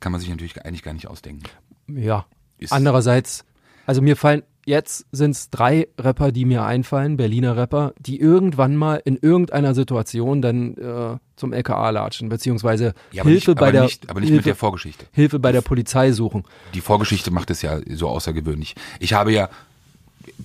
[0.00, 1.44] kann man sich natürlich eigentlich gar nicht ausdenken.
[1.88, 2.26] Ja.
[2.58, 3.44] Ist- Andererseits,
[3.86, 8.76] also mir fallen jetzt sind es drei Rapper, die mir einfallen, Berliner Rapper, die irgendwann
[8.76, 13.84] mal in irgendeiner Situation dann äh, zum LKA latschen, beziehungsweise Ja, Hilfe nicht, bei der
[13.84, 15.06] nicht, aber nicht Hilfe, mit der Vorgeschichte.
[15.12, 16.44] Hilfe bei der Polizei suchen.
[16.74, 18.74] Die Vorgeschichte macht es ja so außergewöhnlich.
[18.98, 19.48] Ich habe ja,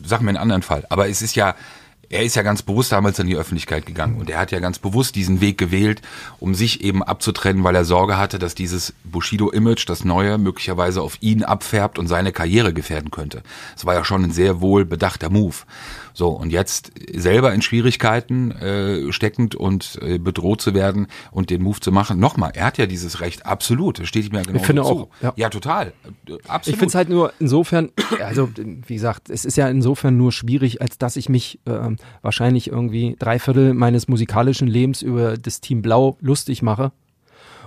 [0.05, 1.55] sag mir einen anderen Fall, aber es ist ja,
[2.11, 4.79] er ist ja ganz bewusst damals in die Öffentlichkeit gegangen und er hat ja ganz
[4.79, 6.01] bewusst diesen Weg gewählt,
[6.39, 11.17] um sich eben abzutrennen, weil er Sorge hatte, dass dieses Bushido-Image, das neue, möglicherweise auf
[11.21, 13.43] ihn abfärbt und seine Karriere gefährden könnte.
[13.75, 15.55] Das war ja schon ein sehr wohl bedachter Move.
[16.13, 21.61] So, und jetzt selber in Schwierigkeiten äh, steckend und äh, bedroht zu werden und den
[21.61, 22.19] Move zu machen.
[22.19, 23.99] Nochmal, er hat ja dieses Recht, absolut.
[23.99, 24.87] Das steht ihm ja genau finde zu.
[24.87, 25.33] auch, ja.
[25.35, 25.93] ja, total.
[26.27, 26.67] Äh, Absolut.
[26.67, 27.89] Ich finde es halt nur insofern,
[28.23, 32.67] also wie gesagt, es ist ja insofern nur schwierig, als dass ich mich ähm, wahrscheinlich
[32.67, 36.91] irgendwie drei Viertel meines musikalischen Lebens über das Team Blau lustig mache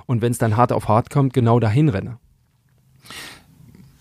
[0.07, 2.19] und wenn es dann hart auf hart kommt, genau dahin renne.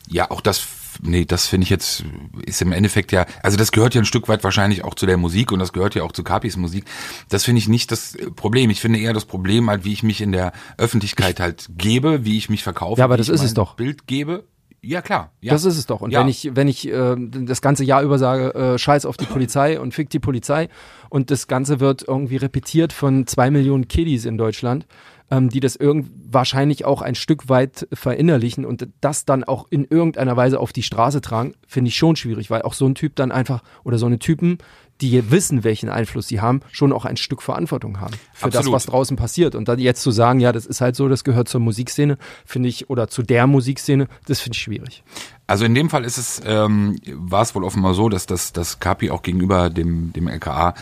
[0.08, 0.66] Ja, auch das,
[1.02, 2.04] nee, das finde ich jetzt,
[2.46, 5.18] ist im Endeffekt ja, also das gehört ja ein Stück weit wahrscheinlich auch zu der
[5.18, 6.86] Musik und das gehört ja auch zu Capis Musik.
[7.30, 8.70] Das finde ich nicht das Problem.
[8.70, 12.38] Ich finde eher das Problem halt, wie ich mich in der Öffentlichkeit halt gebe, wie
[12.38, 13.00] ich mich verkaufe.
[13.00, 13.76] Ja, aber wie das ich ist es doch.
[13.76, 14.44] Bild gebe.
[14.86, 15.32] Ja, klar.
[15.40, 15.54] Ja.
[15.54, 16.02] Das ist es doch.
[16.02, 16.20] Und Ja.
[16.20, 19.80] wenn ich, wenn ich äh, das ganze Jahr über sage, äh, scheiß auf die Polizei
[19.80, 20.68] und fick die Polizei
[21.10, 24.86] und das Ganze wird irgendwie repetiert von zwei Millionen Kiddies in Deutschland,
[25.32, 29.86] ähm, die das irgend wahrscheinlich auch ein Stück weit verinnerlichen und das dann auch in
[29.86, 33.16] irgendeiner Weise auf die Straße tragen, finde ich schon schwierig, weil auch so ein Typ
[33.16, 34.58] dann einfach oder so eine Typen,
[35.02, 38.76] die wissen, welchen Einfluss sie haben, schon auch ein Stück Verantwortung haben für das, Absolut.
[38.76, 39.56] was draußen passiert.
[39.56, 42.70] Und dann jetzt zu sagen, ja, das ist halt so, das gehört zur Musikszene, finde
[42.70, 45.04] ich, oder zu der Musikszene, das finde ich schwierig.
[45.48, 48.80] Also in dem Fall ist es, ähm, war es wohl offenbar so, dass das, das
[48.80, 50.74] Kapi auch gegenüber dem, dem LKA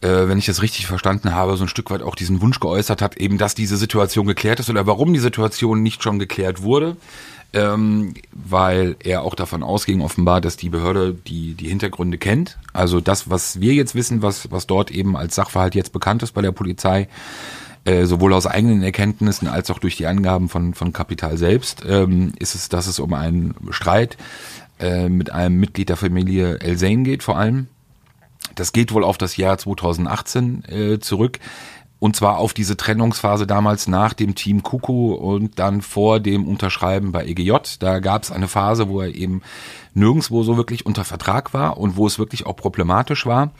[0.00, 3.02] äh, wenn ich das richtig verstanden habe, so ein Stück weit auch diesen Wunsch geäußert
[3.02, 6.96] hat, eben, dass diese Situation geklärt ist oder warum die Situation nicht schon geklärt wurde.
[7.52, 12.58] Ähm, weil er auch davon ausging, offenbar, dass die Behörde die, die Hintergründe kennt.
[12.74, 16.32] Also das, was wir jetzt wissen, was, was dort eben als Sachverhalt jetzt bekannt ist
[16.32, 17.08] bei der Polizei,
[17.86, 22.32] äh, sowohl aus eigenen Erkenntnissen als auch durch die Angaben von, von Kapital selbst, ähm,
[22.38, 24.18] ist es, dass es um einen Streit
[24.80, 27.68] äh, mit einem Mitglied der Familie El Zain geht vor allem.
[28.54, 31.38] Das geht wohl auf das Jahr 2018 äh, zurück.
[31.98, 37.10] Und zwar auf diese Trennungsphase damals nach dem Team Kuku und dann vor dem Unterschreiben
[37.10, 37.52] bei EGJ.
[37.78, 39.40] Da gab es eine Phase, wo er eben
[39.94, 43.52] nirgendswo so wirklich unter Vertrag war und wo es wirklich auch problematisch war.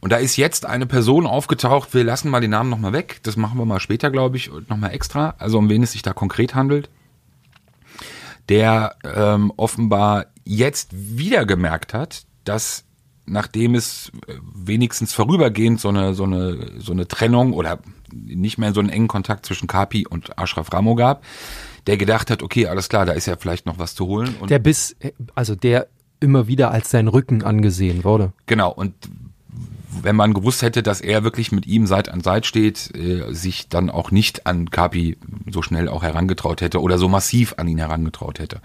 [0.00, 3.36] Und da ist jetzt eine Person aufgetaucht, wir lassen mal den Namen nochmal weg, das
[3.36, 6.56] machen wir mal später, glaube ich, nochmal extra, also um wen es sich da konkret
[6.56, 6.90] handelt,
[8.48, 12.84] der ähm, offenbar jetzt wieder gemerkt hat, dass
[13.26, 17.78] nachdem es äh, wenigstens vorübergehend so eine, so eine, so eine Trennung oder
[18.12, 21.24] nicht mehr so einen engen Kontakt zwischen Kapi und Ashraf Ramo gab,
[21.86, 24.34] der gedacht hat, okay, alles klar, da ist ja vielleicht noch was zu holen.
[24.40, 24.96] Und Der bis,
[25.34, 25.88] also der
[26.20, 28.32] immer wieder als sein Rücken angesehen wurde.
[28.46, 28.94] Genau, und
[30.00, 33.68] wenn man gewusst hätte, dass er wirklich mit ihm Seit an Seit steht, äh, sich
[33.68, 35.18] dann auch nicht an Kapi
[35.50, 38.60] so schnell auch herangetraut hätte oder so massiv an ihn herangetraut hätte.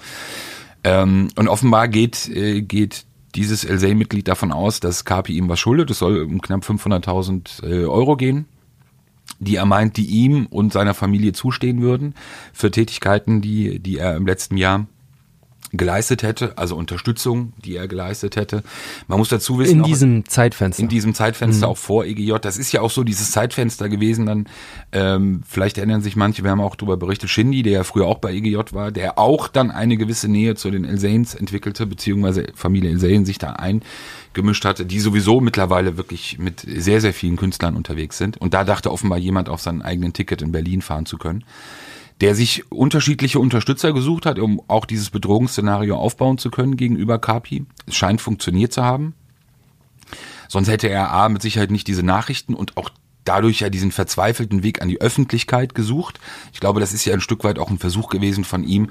[0.83, 3.06] Ähm, und offenbar geht, äh, geht
[3.37, 5.91] dieses LSA-Mitglied davon aus, dass Kapi ihm was schuldet.
[5.91, 8.45] Es soll um knapp 500.000 äh, Euro gehen,
[9.39, 12.15] die er meint, die ihm und seiner Familie zustehen würden
[12.51, 14.87] für Tätigkeiten, die, die er im letzten Jahr
[15.77, 18.63] geleistet hätte, also Unterstützung, die er geleistet hätte.
[19.07, 20.81] Man muss dazu wissen, In auch- diesem Zeitfenster.
[20.83, 22.33] in diesem Zeitfenster auch vor EGJ.
[22.41, 24.25] Das ist ja auch so dieses Zeitfenster gewesen.
[24.25, 24.47] Dann
[24.91, 26.43] ähm, vielleicht erinnern sich manche.
[26.43, 27.29] Wir haben auch darüber berichtet.
[27.29, 30.71] Shindy, der ja früher auch bei EGJ war, der auch dann eine gewisse Nähe zu
[30.71, 36.61] den Elsains entwickelte, beziehungsweise Familie Elsain sich da eingemischt hatte, die sowieso mittlerweile wirklich mit
[36.67, 38.37] sehr sehr vielen Künstlern unterwegs sind.
[38.37, 41.43] Und da dachte offenbar jemand auf seinen eigenen Ticket in Berlin fahren zu können
[42.21, 47.65] der sich unterschiedliche Unterstützer gesucht hat, um auch dieses Bedrohungsszenario aufbauen zu können gegenüber Kapi.
[47.85, 49.13] Es scheint funktioniert zu haben.
[50.47, 52.89] Sonst hätte er A mit Sicherheit nicht diese Nachrichten und auch
[53.25, 56.19] dadurch ja diesen verzweifelten Weg an die Öffentlichkeit gesucht.
[56.53, 58.89] Ich glaube, das ist ja ein Stück weit auch ein Versuch gewesen von ihm,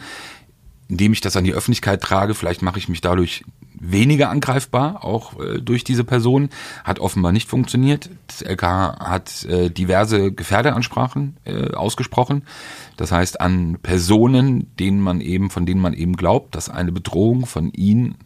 [0.88, 3.44] indem ich das an die Öffentlichkeit trage, vielleicht mache ich mich dadurch
[3.78, 6.50] weniger angreifbar, auch äh, durch diese Person.
[6.84, 8.10] Hat offenbar nicht funktioniert.
[8.26, 12.42] Das LKH hat äh, diverse Gefährderansprachen äh, ausgesprochen.
[12.96, 17.46] Das heißt an Personen, denen man eben, von denen man eben glaubt, dass eine Bedrohung
[17.46, 18.16] von ihnen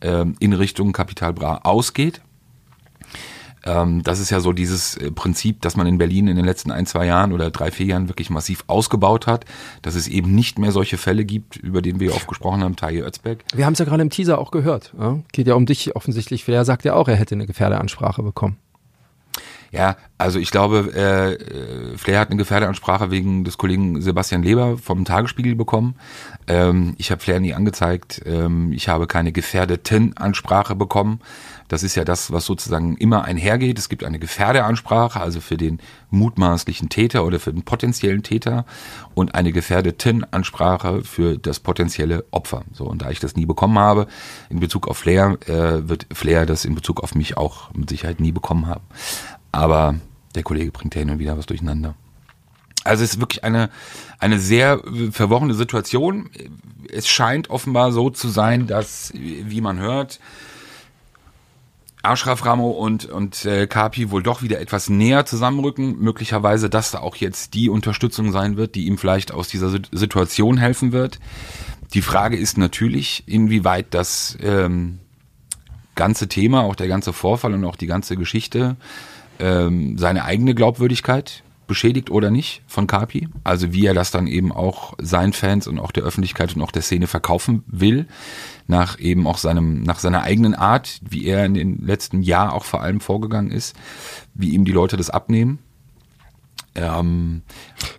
[0.00, 2.20] ähm, in Richtung Capital Bra ausgeht.
[3.64, 6.70] Ähm, das ist ja so dieses äh, Prinzip, dass man in Berlin in den letzten
[6.70, 9.44] ein, zwei Jahren oder drei, vier Jahren wirklich massiv ausgebaut hat,
[9.82, 13.04] dass es eben nicht mehr solche Fälle gibt, über den wir oft gesprochen haben, Taje
[13.04, 13.44] Özbeck.
[13.54, 14.94] Wir haben es ja gerade im Teaser auch gehört.
[14.98, 15.18] Ja?
[15.32, 16.44] Geht ja um dich offensichtlich.
[16.44, 18.56] Flair sagt ja auch, er hätte eine Gefährdeansprache bekommen.
[19.72, 24.78] Ja, also ich glaube, äh, äh, Flair hat eine Gefährdeansprache wegen des Kollegen Sebastian Leber
[24.78, 25.94] vom Tagesspiegel bekommen.
[26.48, 28.20] Ähm, ich habe Flair nie angezeigt.
[28.26, 31.20] Ähm, ich habe keine Gefährdeten-Ansprache bekommen.
[31.70, 33.78] Das ist ja das, was sozusagen immer einhergeht.
[33.78, 35.78] Es gibt eine Gefährdeansprache, also für den
[36.10, 38.66] mutmaßlichen Täter oder für den potenziellen Täter
[39.14, 42.64] und eine Gefährdeten-Ansprache für das potenzielle Opfer.
[42.72, 44.08] So, und da ich das nie bekommen habe,
[44.48, 48.18] in Bezug auf Flair, äh, wird Flair das in Bezug auf mich auch mit Sicherheit
[48.18, 48.82] nie bekommen haben.
[49.52, 49.94] Aber
[50.34, 51.94] der Kollege bringt ja hin und wieder was durcheinander.
[52.82, 53.70] Also es ist wirklich eine,
[54.18, 56.30] eine sehr verworrene Situation.
[56.92, 60.18] Es scheint offenbar so zu sein, dass, wie man hört,
[62.02, 65.98] Ashraf Ramo und, und äh, Kapi wohl doch wieder etwas näher zusammenrücken.
[65.98, 70.56] Möglicherweise, dass da auch jetzt die Unterstützung sein wird, die ihm vielleicht aus dieser Situation
[70.56, 71.18] helfen wird.
[71.92, 75.00] Die Frage ist natürlich, inwieweit das ähm,
[75.94, 78.76] ganze Thema, auch der ganze Vorfall und auch die ganze Geschichte
[79.38, 83.28] ähm, seine eigene Glaubwürdigkeit beschädigt oder nicht von Kapi.
[83.44, 86.72] Also wie er das dann eben auch seinen Fans und auch der Öffentlichkeit und auch
[86.72, 88.08] der Szene verkaufen will,
[88.66, 92.64] nach eben auch seinem, nach seiner eigenen Art, wie er in den letzten Jahren auch
[92.64, 93.76] vor allem vorgegangen ist,
[94.34, 95.60] wie ihm die Leute das abnehmen.
[96.74, 97.42] Ähm,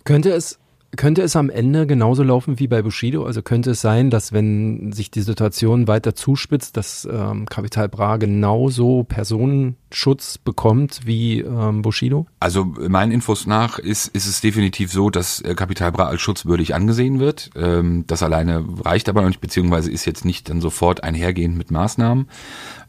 [0.04, 0.58] Könnte es
[0.96, 3.24] könnte es am Ende genauso laufen wie bei Bushido?
[3.24, 8.18] Also könnte es sein, dass wenn sich die Situation weiter zuspitzt, dass ähm, Capital Bra
[8.18, 12.26] genauso Personenschutz bekommt wie ähm, Bushido?
[12.40, 16.74] Also meinen Infos nach ist, ist es definitiv so, dass äh, Capital Bra als schutzwürdig
[16.74, 17.50] angesehen wird.
[17.56, 21.70] Ähm, das alleine reicht aber noch nicht, beziehungsweise ist jetzt nicht dann sofort einhergehend mit
[21.70, 22.28] Maßnahmen.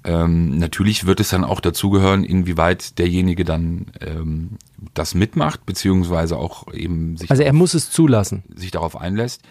[0.03, 4.57] Ähm, natürlich wird es dann auch dazugehören, inwieweit derjenige dann ähm,
[4.93, 8.43] das mitmacht, beziehungsweise auch eben sich, Also er muss es zulassen.
[8.55, 9.41] sich darauf einlässt.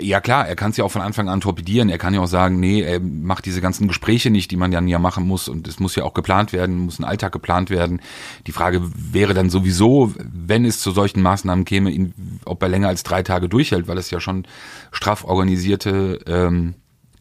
[0.00, 1.88] Ja klar, er kann es ja auch von Anfang an torpedieren.
[1.88, 4.86] Er kann ja auch sagen, nee, er macht diese ganzen Gespräche nicht, die man dann
[4.86, 5.48] ja machen muss.
[5.48, 8.00] Und es muss ja auch geplant werden, muss ein Alltag geplant werden.
[8.46, 12.86] Die Frage wäre dann sowieso, wenn es zu solchen Maßnahmen käme, ihn, ob er länger
[12.88, 14.46] als drei Tage durchhält, weil es ja schon
[14.92, 16.74] straff organisierte ähm,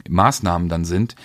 [0.08, 1.16] Maßnahmen dann sind,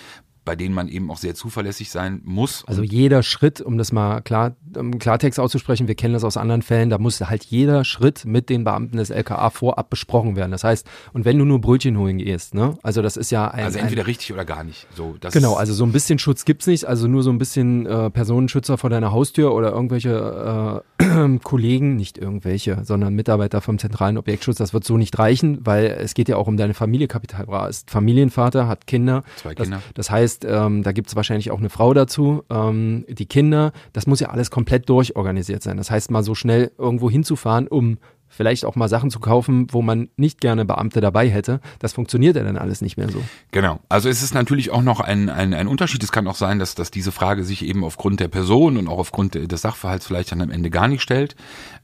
[0.47, 2.63] bei denen man eben auch sehr zuverlässig sein muss.
[2.67, 6.61] Also jeder Schritt, um das mal klar, um Klartext auszusprechen, wir kennen das aus anderen
[6.61, 10.51] Fällen, da muss halt jeder Schritt mit den Beamten des LKA vorab besprochen werden.
[10.51, 12.77] Das heißt, und wenn du nur Brötchen holen gehst, ne?
[12.81, 13.65] Also das ist ja ein.
[13.65, 14.87] also entweder ein, richtig oder gar nicht.
[14.95, 17.85] So, das Genau, also so ein bisschen Schutz gibt's nicht, also nur so ein bisschen
[17.85, 24.17] äh, Personenschützer vor deiner Haustür oder irgendwelche äh, Kollegen, nicht irgendwelche, sondern Mitarbeiter vom zentralen
[24.17, 27.09] Objektschutz, das wird so nicht reichen, weil es geht ja auch um deine Familie.
[27.09, 29.23] Kapital Bra ist Familienvater, hat Kinder.
[29.35, 29.81] Zwei das, Kinder.
[29.93, 32.43] Das heißt, ähm, da gibt's wahrscheinlich auch eine Frau dazu.
[32.49, 35.77] Ähm, die Kinder, das muss ja alles komplett durchorganisiert sein.
[35.77, 37.97] Das heißt, mal so schnell irgendwo hinzufahren, um
[38.29, 42.35] vielleicht auch mal Sachen zu kaufen, wo man nicht gerne Beamte dabei hätte, das funktioniert
[42.35, 43.21] ja dann alles nicht mehr so.
[43.51, 43.79] Genau.
[43.89, 46.03] Also es ist natürlich auch noch ein, ein, ein Unterschied.
[46.03, 48.99] Es kann auch sein, dass, dass diese Frage sich eben aufgrund der Person und auch
[48.99, 51.35] aufgrund des Sachverhalts vielleicht dann am Ende gar nicht stellt.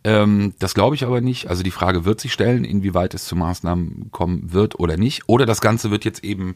[0.04, 1.48] Ähm, das glaube ich aber nicht.
[1.48, 5.24] Also die Frage wird sich stellen, inwieweit es zu Maßnahmen kommen wird oder nicht.
[5.28, 6.56] Oder das Ganze wird jetzt eben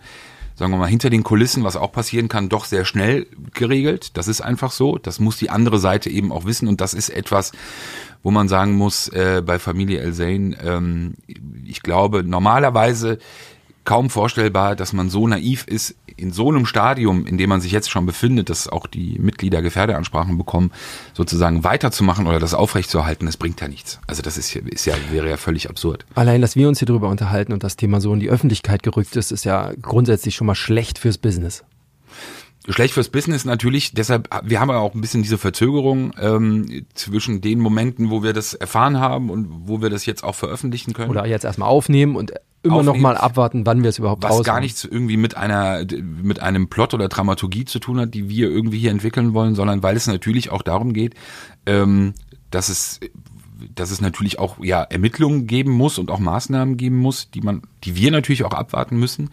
[0.57, 4.17] sagen wir mal, hinter den Kulissen, was auch passieren kann, doch sehr schnell geregelt.
[4.17, 4.97] Das ist einfach so.
[4.97, 6.67] Das muss die andere Seite eben auch wissen.
[6.67, 7.51] Und das ist etwas,
[8.23, 11.15] wo man sagen muss, äh, bei Familie El Zain, ähm,
[11.65, 13.19] ich glaube, normalerweise
[13.87, 17.71] kaum vorstellbar, dass man so naiv ist, in so einem Stadium, in dem man sich
[17.71, 20.71] jetzt schon befindet, dass auch die Mitglieder Gefährdeansprachen bekommen,
[21.13, 23.99] sozusagen weiterzumachen oder das aufrechtzuerhalten, das bringt ja nichts.
[24.07, 26.05] Also das ist ist ja wäre ja völlig absurd.
[26.15, 29.15] Allein, dass wir uns hier drüber unterhalten und das Thema so in die Öffentlichkeit gerückt
[29.15, 31.63] ist, ist ja grundsätzlich schon mal schlecht fürs Business.
[32.69, 37.41] Schlecht fürs Business natürlich, deshalb, wir haben ja auch ein bisschen diese Verzögerung ähm, zwischen
[37.41, 41.09] den Momenten, wo wir das erfahren haben und wo wir das jetzt auch veröffentlichen können.
[41.09, 43.03] Oder jetzt erstmal aufnehmen und immer noch Aufnehmen.
[43.03, 46.93] mal abwarten, wann wir es überhaupt was gar nichts irgendwie mit einer mit einem Plot
[46.93, 50.51] oder Dramaturgie zu tun hat, die wir irgendwie hier entwickeln wollen, sondern weil es natürlich
[50.51, 51.15] auch darum geht,
[51.65, 52.13] ähm,
[52.51, 52.99] dass es
[53.75, 57.61] dass es natürlich auch ja Ermittlungen geben muss und auch Maßnahmen geben muss, die man,
[57.83, 59.29] die wir natürlich auch abwarten müssen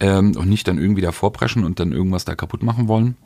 [0.00, 3.16] ähm, und nicht dann irgendwie davor preschen und dann irgendwas da kaputt machen wollen.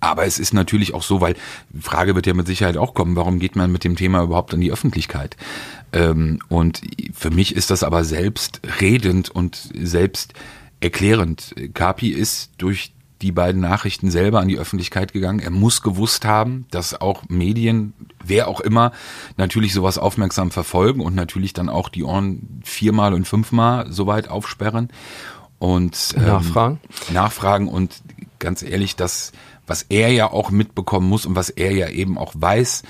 [0.00, 1.34] Aber es ist natürlich auch so, weil
[1.68, 4.54] die Frage wird ja mit Sicherheit auch kommen, warum geht man mit dem Thema überhaupt
[4.54, 5.36] an die Öffentlichkeit?
[5.92, 6.80] Ähm, und
[7.12, 10.32] für mich ist das aber selbstredend und selbst
[10.80, 11.54] erklärend.
[11.74, 15.40] Kapi ist durch die beiden Nachrichten selber an die Öffentlichkeit gegangen.
[15.40, 17.92] Er muss gewusst haben, dass auch Medien,
[18.24, 18.92] wer auch immer,
[19.36, 24.28] natürlich sowas aufmerksam verfolgen und natürlich dann auch die Ohren viermal und fünfmal so weit
[24.28, 24.88] aufsperren.
[25.58, 26.80] und ähm, Nachfragen.
[27.12, 28.02] Nachfragen und
[28.38, 29.32] ganz ehrlich, das,
[29.66, 32.82] was er ja auch mitbekommen muss und was er ja eben auch weiß,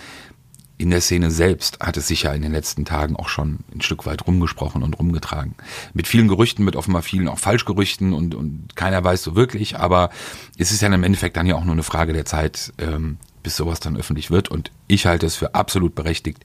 [0.80, 3.82] in der Szene selbst hat es sich ja in den letzten Tagen auch schon ein
[3.82, 5.54] Stück weit rumgesprochen und rumgetragen.
[5.92, 10.08] Mit vielen Gerüchten, mit offenbar vielen auch Falschgerüchten und, und keiner weiß so wirklich, aber
[10.56, 13.56] es ist ja im Endeffekt dann ja auch nur eine Frage der Zeit, ähm, bis
[13.56, 14.48] sowas dann öffentlich wird.
[14.48, 16.44] Und ich halte es für absolut berechtigt,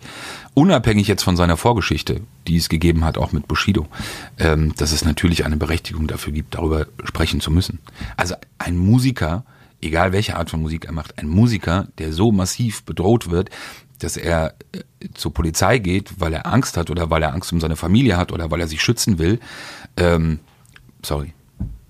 [0.54, 3.88] unabhängig jetzt von seiner Vorgeschichte, die es gegeben hat, auch mit Bushido,
[4.38, 7.80] ähm, dass es natürlich eine Berechtigung dafür gibt, darüber sprechen zu müssen.
[8.18, 9.46] Also ein Musiker,
[9.82, 13.50] egal welche Art von Musik er macht, ein Musiker, der so massiv bedroht wird,
[14.00, 14.82] dass er äh,
[15.14, 18.32] zur Polizei geht, weil er Angst hat oder weil er Angst um seine Familie hat
[18.32, 19.40] oder weil er sich schützen will,
[19.98, 20.40] ähm,
[21.02, 21.34] sorry,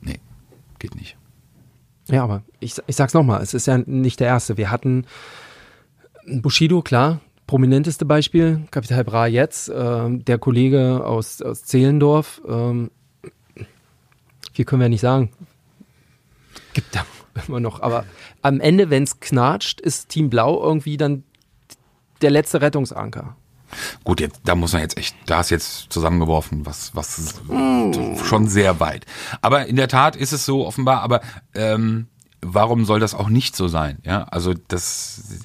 [0.01, 0.19] nee,
[0.79, 1.17] geht nicht.
[2.07, 4.57] Ja, aber ich, ich sag's nochmal, es ist ja nicht der erste.
[4.57, 5.05] Wir hatten
[6.27, 12.91] Bushido, klar, prominenteste Beispiel, Kapital Bra jetzt, äh, der Kollege aus, aus Zehlendorf, ähm,
[14.53, 15.31] können wir ja nicht sagen.
[16.73, 17.05] Gibt da
[17.47, 18.05] immer noch, aber
[18.41, 21.23] am Ende, wenn's knatscht, ist Team Blau irgendwie dann
[22.21, 23.35] der letzte Rettungsanker.
[24.03, 27.41] Gut, jetzt, da muss man jetzt echt, da ist jetzt zusammengeworfen, was, was
[28.23, 29.05] schon sehr weit.
[29.41, 31.21] Aber in der Tat ist es so offenbar, aber
[31.55, 32.07] ähm,
[32.41, 33.97] warum soll das auch nicht so sein?
[34.05, 35.41] Ja, also das,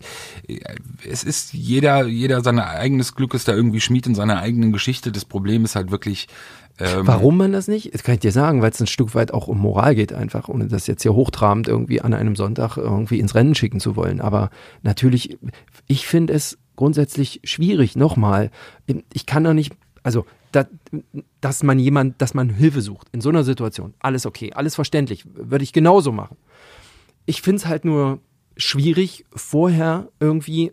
[1.08, 5.10] es ist jeder, jeder sein eigenes Glück ist da irgendwie Schmied in seiner eigenen Geschichte.
[5.10, 6.28] Das Problem ist halt wirklich,
[6.78, 7.92] ähm, Warum man das nicht?
[7.92, 10.48] Das kann ich dir sagen, weil es ein Stück weit auch um Moral geht einfach,
[10.48, 14.20] ohne das jetzt hier hochtrabend irgendwie an einem Sonntag irgendwie ins Rennen schicken zu wollen.
[14.20, 14.50] Aber
[14.82, 15.38] natürlich,
[15.86, 18.50] ich finde es grundsätzlich schwierig, nochmal.
[19.12, 20.66] Ich kann doch nicht, also, da,
[21.40, 23.94] dass man jemand, dass man Hilfe sucht in so einer Situation.
[24.00, 26.36] Alles okay, alles verständlich, würde ich genauso machen.
[27.26, 28.18] Ich finde es halt nur
[28.56, 30.72] schwierig, vorher irgendwie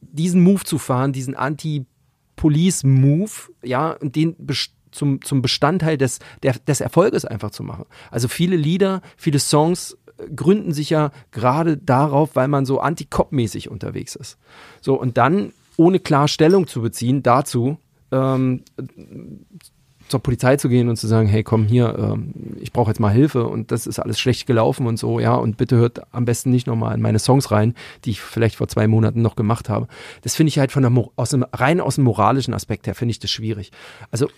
[0.00, 3.30] diesen Move zu fahren, diesen Anti-Police-Move,
[3.62, 4.36] ja, und den
[4.90, 7.86] zum, zum Bestandteil des, der, des Erfolges einfach zu machen.
[8.10, 9.96] Also viele Lieder, viele Songs äh,
[10.34, 14.38] gründen sich ja gerade darauf, weil man so anti-Cop-mäßig unterwegs ist.
[14.80, 17.78] So, und dann, ohne klar Stellung zu beziehen dazu,
[18.12, 18.62] ähm,
[20.10, 23.12] zur Polizei zu gehen und zu sagen, hey, komm hier, ähm, ich brauche jetzt mal
[23.12, 26.50] Hilfe und das ist alles schlecht gelaufen und so, ja, und bitte hört am besten
[26.50, 29.86] nicht nochmal in meine Songs rein, die ich vielleicht vor zwei Monaten noch gemacht habe.
[30.22, 33.12] Das finde ich halt von der, aus dem, rein aus dem moralischen Aspekt her, finde
[33.12, 33.70] ich das schwierig.
[34.10, 34.28] Also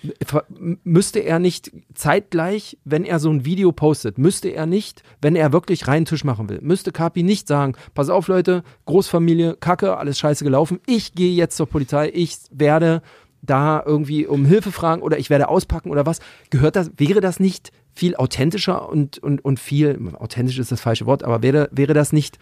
[0.84, 5.52] müsste er nicht zeitgleich, wenn er so ein Video postet, müsste er nicht, wenn er
[5.52, 10.18] wirklich reinen Tisch machen will, müsste Kapi nicht sagen, pass auf Leute, Großfamilie, Kacke, alles
[10.18, 13.02] scheiße gelaufen, ich gehe jetzt zur Polizei, ich werde
[13.42, 17.40] da irgendwie um Hilfe fragen oder ich werde auspacken oder was, gehört das, wäre das
[17.40, 21.92] nicht viel authentischer und, und, und viel, authentisch ist das falsche Wort, aber wäre, wäre
[21.92, 22.38] das nicht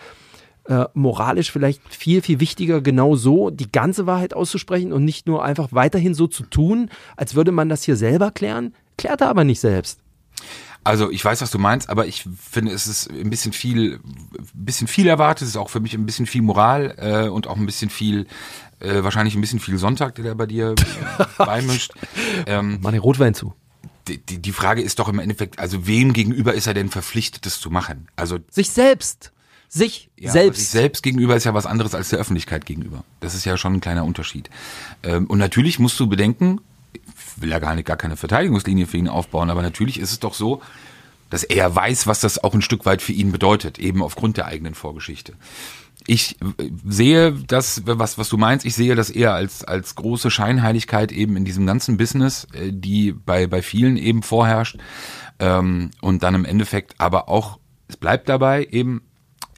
[0.66, 5.42] äh, moralisch vielleicht viel, viel wichtiger, genau so die ganze Wahrheit auszusprechen und nicht nur
[5.42, 8.74] einfach weiterhin so zu tun, als würde man das hier selber klären?
[8.98, 10.00] Klärt er aber nicht selbst.
[10.82, 14.00] Also ich weiß, was du meinst, aber ich finde, es ist ein bisschen viel,
[14.38, 15.42] ein bisschen viel erwartet.
[15.42, 18.26] Es ist auch für mich ein bisschen viel Moral äh, und auch ein bisschen viel,
[18.80, 20.74] äh, wahrscheinlich ein bisschen viel Sonntag, der da bei dir
[21.38, 21.92] beimischt.
[22.46, 23.54] Ähm, Mach den Rotwein zu.
[24.08, 27.46] die, die die Frage ist doch im Endeffekt, also wem gegenüber ist er denn verpflichtet,
[27.46, 28.08] das zu machen?
[28.16, 29.32] Also Sich selbst.
[29.68, 30.70] Sich ja, aber Sich selbst.
[30.72, 33.04] selbst gegenüber ist ja was anderes als der Öffentlichkeit gegenüber.
[33.20, 34.50] Das ist ja schon ein kleiner Unterschied.
[35.04, 36.60] Ähm, und natürlich musst du bedenken,
[36.92, 37.00] ich
[37.42, 40.34] will ja gar nicht gar keine Verteidigungslinie für ihn aufbauen, aber natürlich ist es doch
[40.34, 40.60] so,
[41.30, 44.46] dass er weiß, was das auch ein Stück weit für ihn bedeutet, eben aufgrund der
[44.46, 45.34] eigenen Vorgeschichte.
[46.06, 46.36] Ich
[46.86, 51.36] sehe das, was, was du meinst, ich sehe das eher als, als große Scheinheiligkeit eben
[51.36, 54.78] in diesem ganzen Business, äh, die bei, bei vielen eben vorherrscht.
[55.38, 57.58] Ähm, und dann im Endeffekt aber auch,
[57.88, 59.02] es bleibt dabei eben,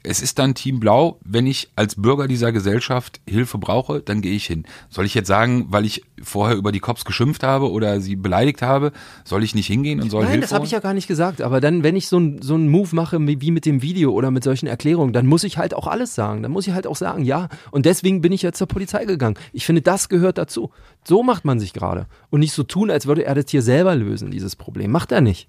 [0.03, 4.33] es ist dann Team Blau, wenn ich als Bürger dieser Gesellschaft Hilfe brauche, dann gehe
[4.33, 4.65] ich hin.
[4.89, 8.61] Soll ich jetzt sagen, weil ich vorher über die Cops geschimpft habe oder sie beleidigt
[8.61, 8.91] habe,
[9.23, 11.41] soll ich nicht hingehen und soll Nein, Hilfe das habe ich ja gar nicht gesagt.
[11.41, 14.29] Aber dann, wenn ich so ein so einen Move mache wie mit dem Video oder
[14.29, 16.43] mit solchen Erklärungen, dann muss ich halt auch alles sagen.
[16.43, 17.47] Dann muss ich halt auch sagen, ja.
[17.71, 19.37] Und deswegen bin ich jetzt zur Polizei gegangen.
[19.53, 20.71] Ich finde, das gehört dazu.
[21.05, 22.07] So macht man sich gerade.
[22.29, 24.91] Und nicht so tun, als würde er das hier selber lösen, dieses Problem.
[24.91, 25.47] Macht er nicht.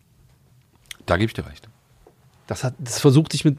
[1.07, 1.69] Da gebe ich dir recht.
[2.47, 3.59] Das, hat, das versucht ich mit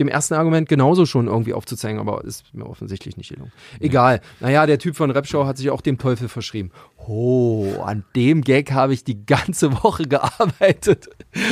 [0.00, 3.52] dem ersten Argument genauso schon irgendwie aufzuzeigen, aber ist mir offensichtlich nicht gelungen.
[3.78, 4.20] Egal.
[4.40, 6.70] Naja, der Typ von Rapshow hat sich auch dem Teufel verschrieben.
[6.96, 11.08] Oh, an dem Gag habe ich die ganze Woche gearbeitet.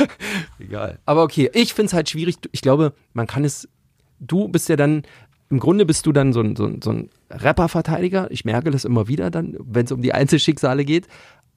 [0.59, 0.99] Egal.
[1.05, 2.37] Aber okay, ich finde es halt schwierig.
[2.51, 3.69] Ich glaube, man kann es.
[4.19, 5.03] Du bist ja dann.
[5.51, 8.29] Im Grunde bist du dann so ein, so ein, so ein Rapper-Verteidiger.
[8.29, 11.07] Ich merke das immer wieder dann, wenn es um die Einzelschicksale geht.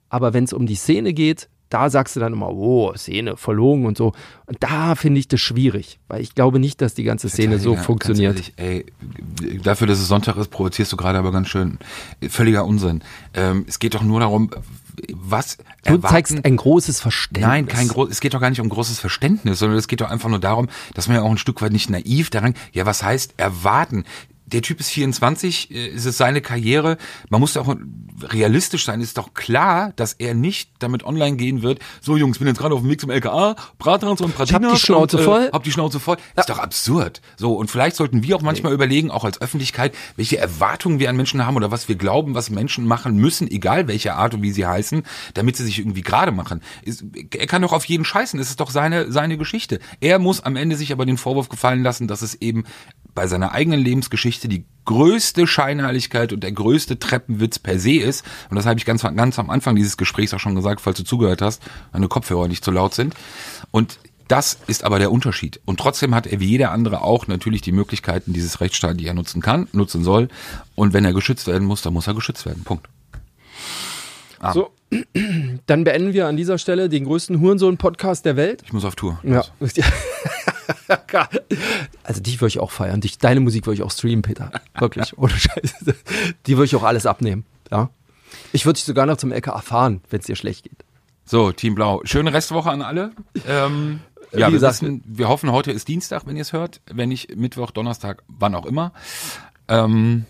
[0.08, 3.86] Aber wenn es um die Szene geht, da sagst du dann immer, oh, Szene, verlogen
[3.86, 4.12] und so.
[4.46, 7.76] Und da finde ich das schwierig, weil ich glaube nicht, dass die ganze Szene so
[7.76, 8.34] funktioniert.
[8.36, 8.86] Ehrlich, ey,
[9.62, 11.78] dafür, dass es Sonntag ist, provozierst du gerade aber ganz schön.
[12.28, 13.02] Völliger Unsinn.
[13.34, 14.50] Ähm, es geht doch nur darum,
[15.14, 17.46] was Du erwarten- zeigst ein großes Verständnis.
[17.48, 20.10] Nein, kein groß, es geht doch gar nicht um großes Verständnis, sondern es geht doch
[20.10, 23.02] einfach nur darum, dass man ja auch ein Stück weit nicht naiv daran, ja, was
[23.02, 24.04] heißt erwarten?
[24.52, 26.98] Der Typ ist 24, äh, es ist seine Karriere.
[27.30, 27.76] Man muss doch auch
[28.22, 29.00] realistisch sein.
[29.00, 31.80] Ist doch klar, dass er nicht damit online gehen wird.
[32.00, 34.74] So Jungs, bin jetzt gerade auf dem Weg zum LKA, Bratans und Pratinas.
[34.74, 35.50] die Schnauze und, äh, voll.
[35.52, 36.16] Hab die Schnauze voll.
[36.36, 37.20] Ist doch absurd.
[37.36, 41.16] So, und vielleicht sollten wir auch manchmal überlegen, auch als Öffentlichkeit, welche Erwartungen wir an
[41.16, 44.52] Menschen haben oder was wir glauben, was Menschen machen müssen, egal welche Art und wie
[44.52, 45.02] sie heißen,
[45.34, 46.62] damit sie sich irgendwie gerade machen.
[46.82, 47.04] Ist,
[47.36, 48.38] er kann doch auf jeden scheißen.
[48.38, 49.80] Es ist doch seine, seine Geschichte.
[50.00, 52.64] Er muss am Ende sich aber den Vorwurf gefallen lassen, dass es eben
[53.14, 58.24] bei seiner eigenen Lebensgeschichte die größte Scheinheiligkeit und der größte Treppenwitz per se ist.
[58.50, 61.04] Und das habe ich ganz, ganz am Anfang dieses Gesprächs auch schon gesagt, falls du
[61.04, 63.14] zugehört hast, deine Kopfhörer nicht zu laut sind.
[63.70, 63.98] Und
[64.28, 65.60] das ist aber der Unterschied.
[65.64, 69.14] Und trotzdem hat er wie jeder andere auch natürlich die Möglichkeiten dieses Rechtsstaat, die er
[69.14, 70.28] nutzen kann, nutzen soll.
[70.74, 72.64] Und wenn er geschützt werden muss, dann muss er geschützt werden.
[72.64, 72.88] Punkt.
[74.54, 74.70] So,
[75.66, 78.62] dann beenden wir an dieser Stelle den größten Hurensohn-Podcast der Welt.
[78.64, 79.20] Ich muss auf Tour.
[79.22, 79.44] Ja.
[82.04, 83.00] Also dich würde ich auch feiern.
[83.00, 84.50] Dich, deine Musik würde ich auch streamen, Peter.
[84.78, 85.16] Wirklich.
[85.18, 85.94] Ohne Scheiße.
[86.46, 87.44] Die würde ich auch alles abnehmen.
[87.70, 87.90] Ja.
[88.52, 90.84] Ich würde dich sogar noch zum LKA fahren, wenn es dir schlecht geht.
[91.24, 92.00] So, Team Blau.
[92.04, 93.12] Schöne Restwoche an alle.
[93.46, 94.00] Ähm,
[94.32, 96.80] ja, Wie wir, wissen, wir hoffen, heute ist Dienstag, wenn ihr es hört.
[96.86, 98.92] Wenn nicht Mittwoch, Donnerstag, wann auch immer.
[99.68, 100.24] Ähm,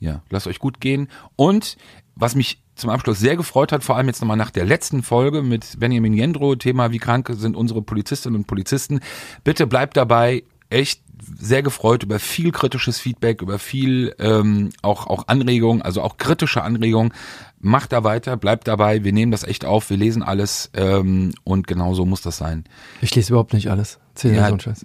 [0.00, 1.08] ja, lasst euch gut gehen.
[1.36, 1.76] Und
[2.14, 5.42] was mich zum Abschluss sehr gefreut hat, vor allem jetzt nochmal nach der letzten Folge
[5.42, 9.00] mit Benjamin Jendro, Thema, wie krank sind unsere Polizistinnen und Polizisten.
[9.44, 10.44] Bitte bleibt dabei.
[10.70, 11.02] Echt
[11.38, 16.62] sehr gefreut über viel kritisches Feedback, über viel ähm, auch, auch Anregungen, also auch kritische
[16.62, 17.12] Anregungen.
[17.60, 19.04] Macht da weiter, bleibt dabei.
[19.04, 22.64] Wir nehmen das echt auf, wir lesen alles ähm, und genau so muss das sein.
[23.00, 23.98] Ich lese überhaupt nicht alles.
[24.14, 24.84] Erzähl Ja, so einen Scheiß.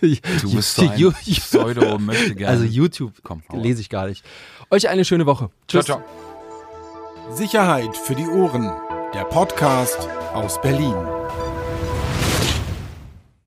[0.00, 2.52] Du bist so ein Pseudo, möchte gerne.
[2.52, 4.24] Also YouTube Komm, lese ich gar nicht.
[4.70, 5.50] Euch eine schöne Woche.
[5.68, 5.86] Tschüss.
[5.86, 7.34] ciao, ciao.
[7.34, 8.70] Sicherheit für die Ohren.
[9.14, 10.94] Der Podcast aus Berlin.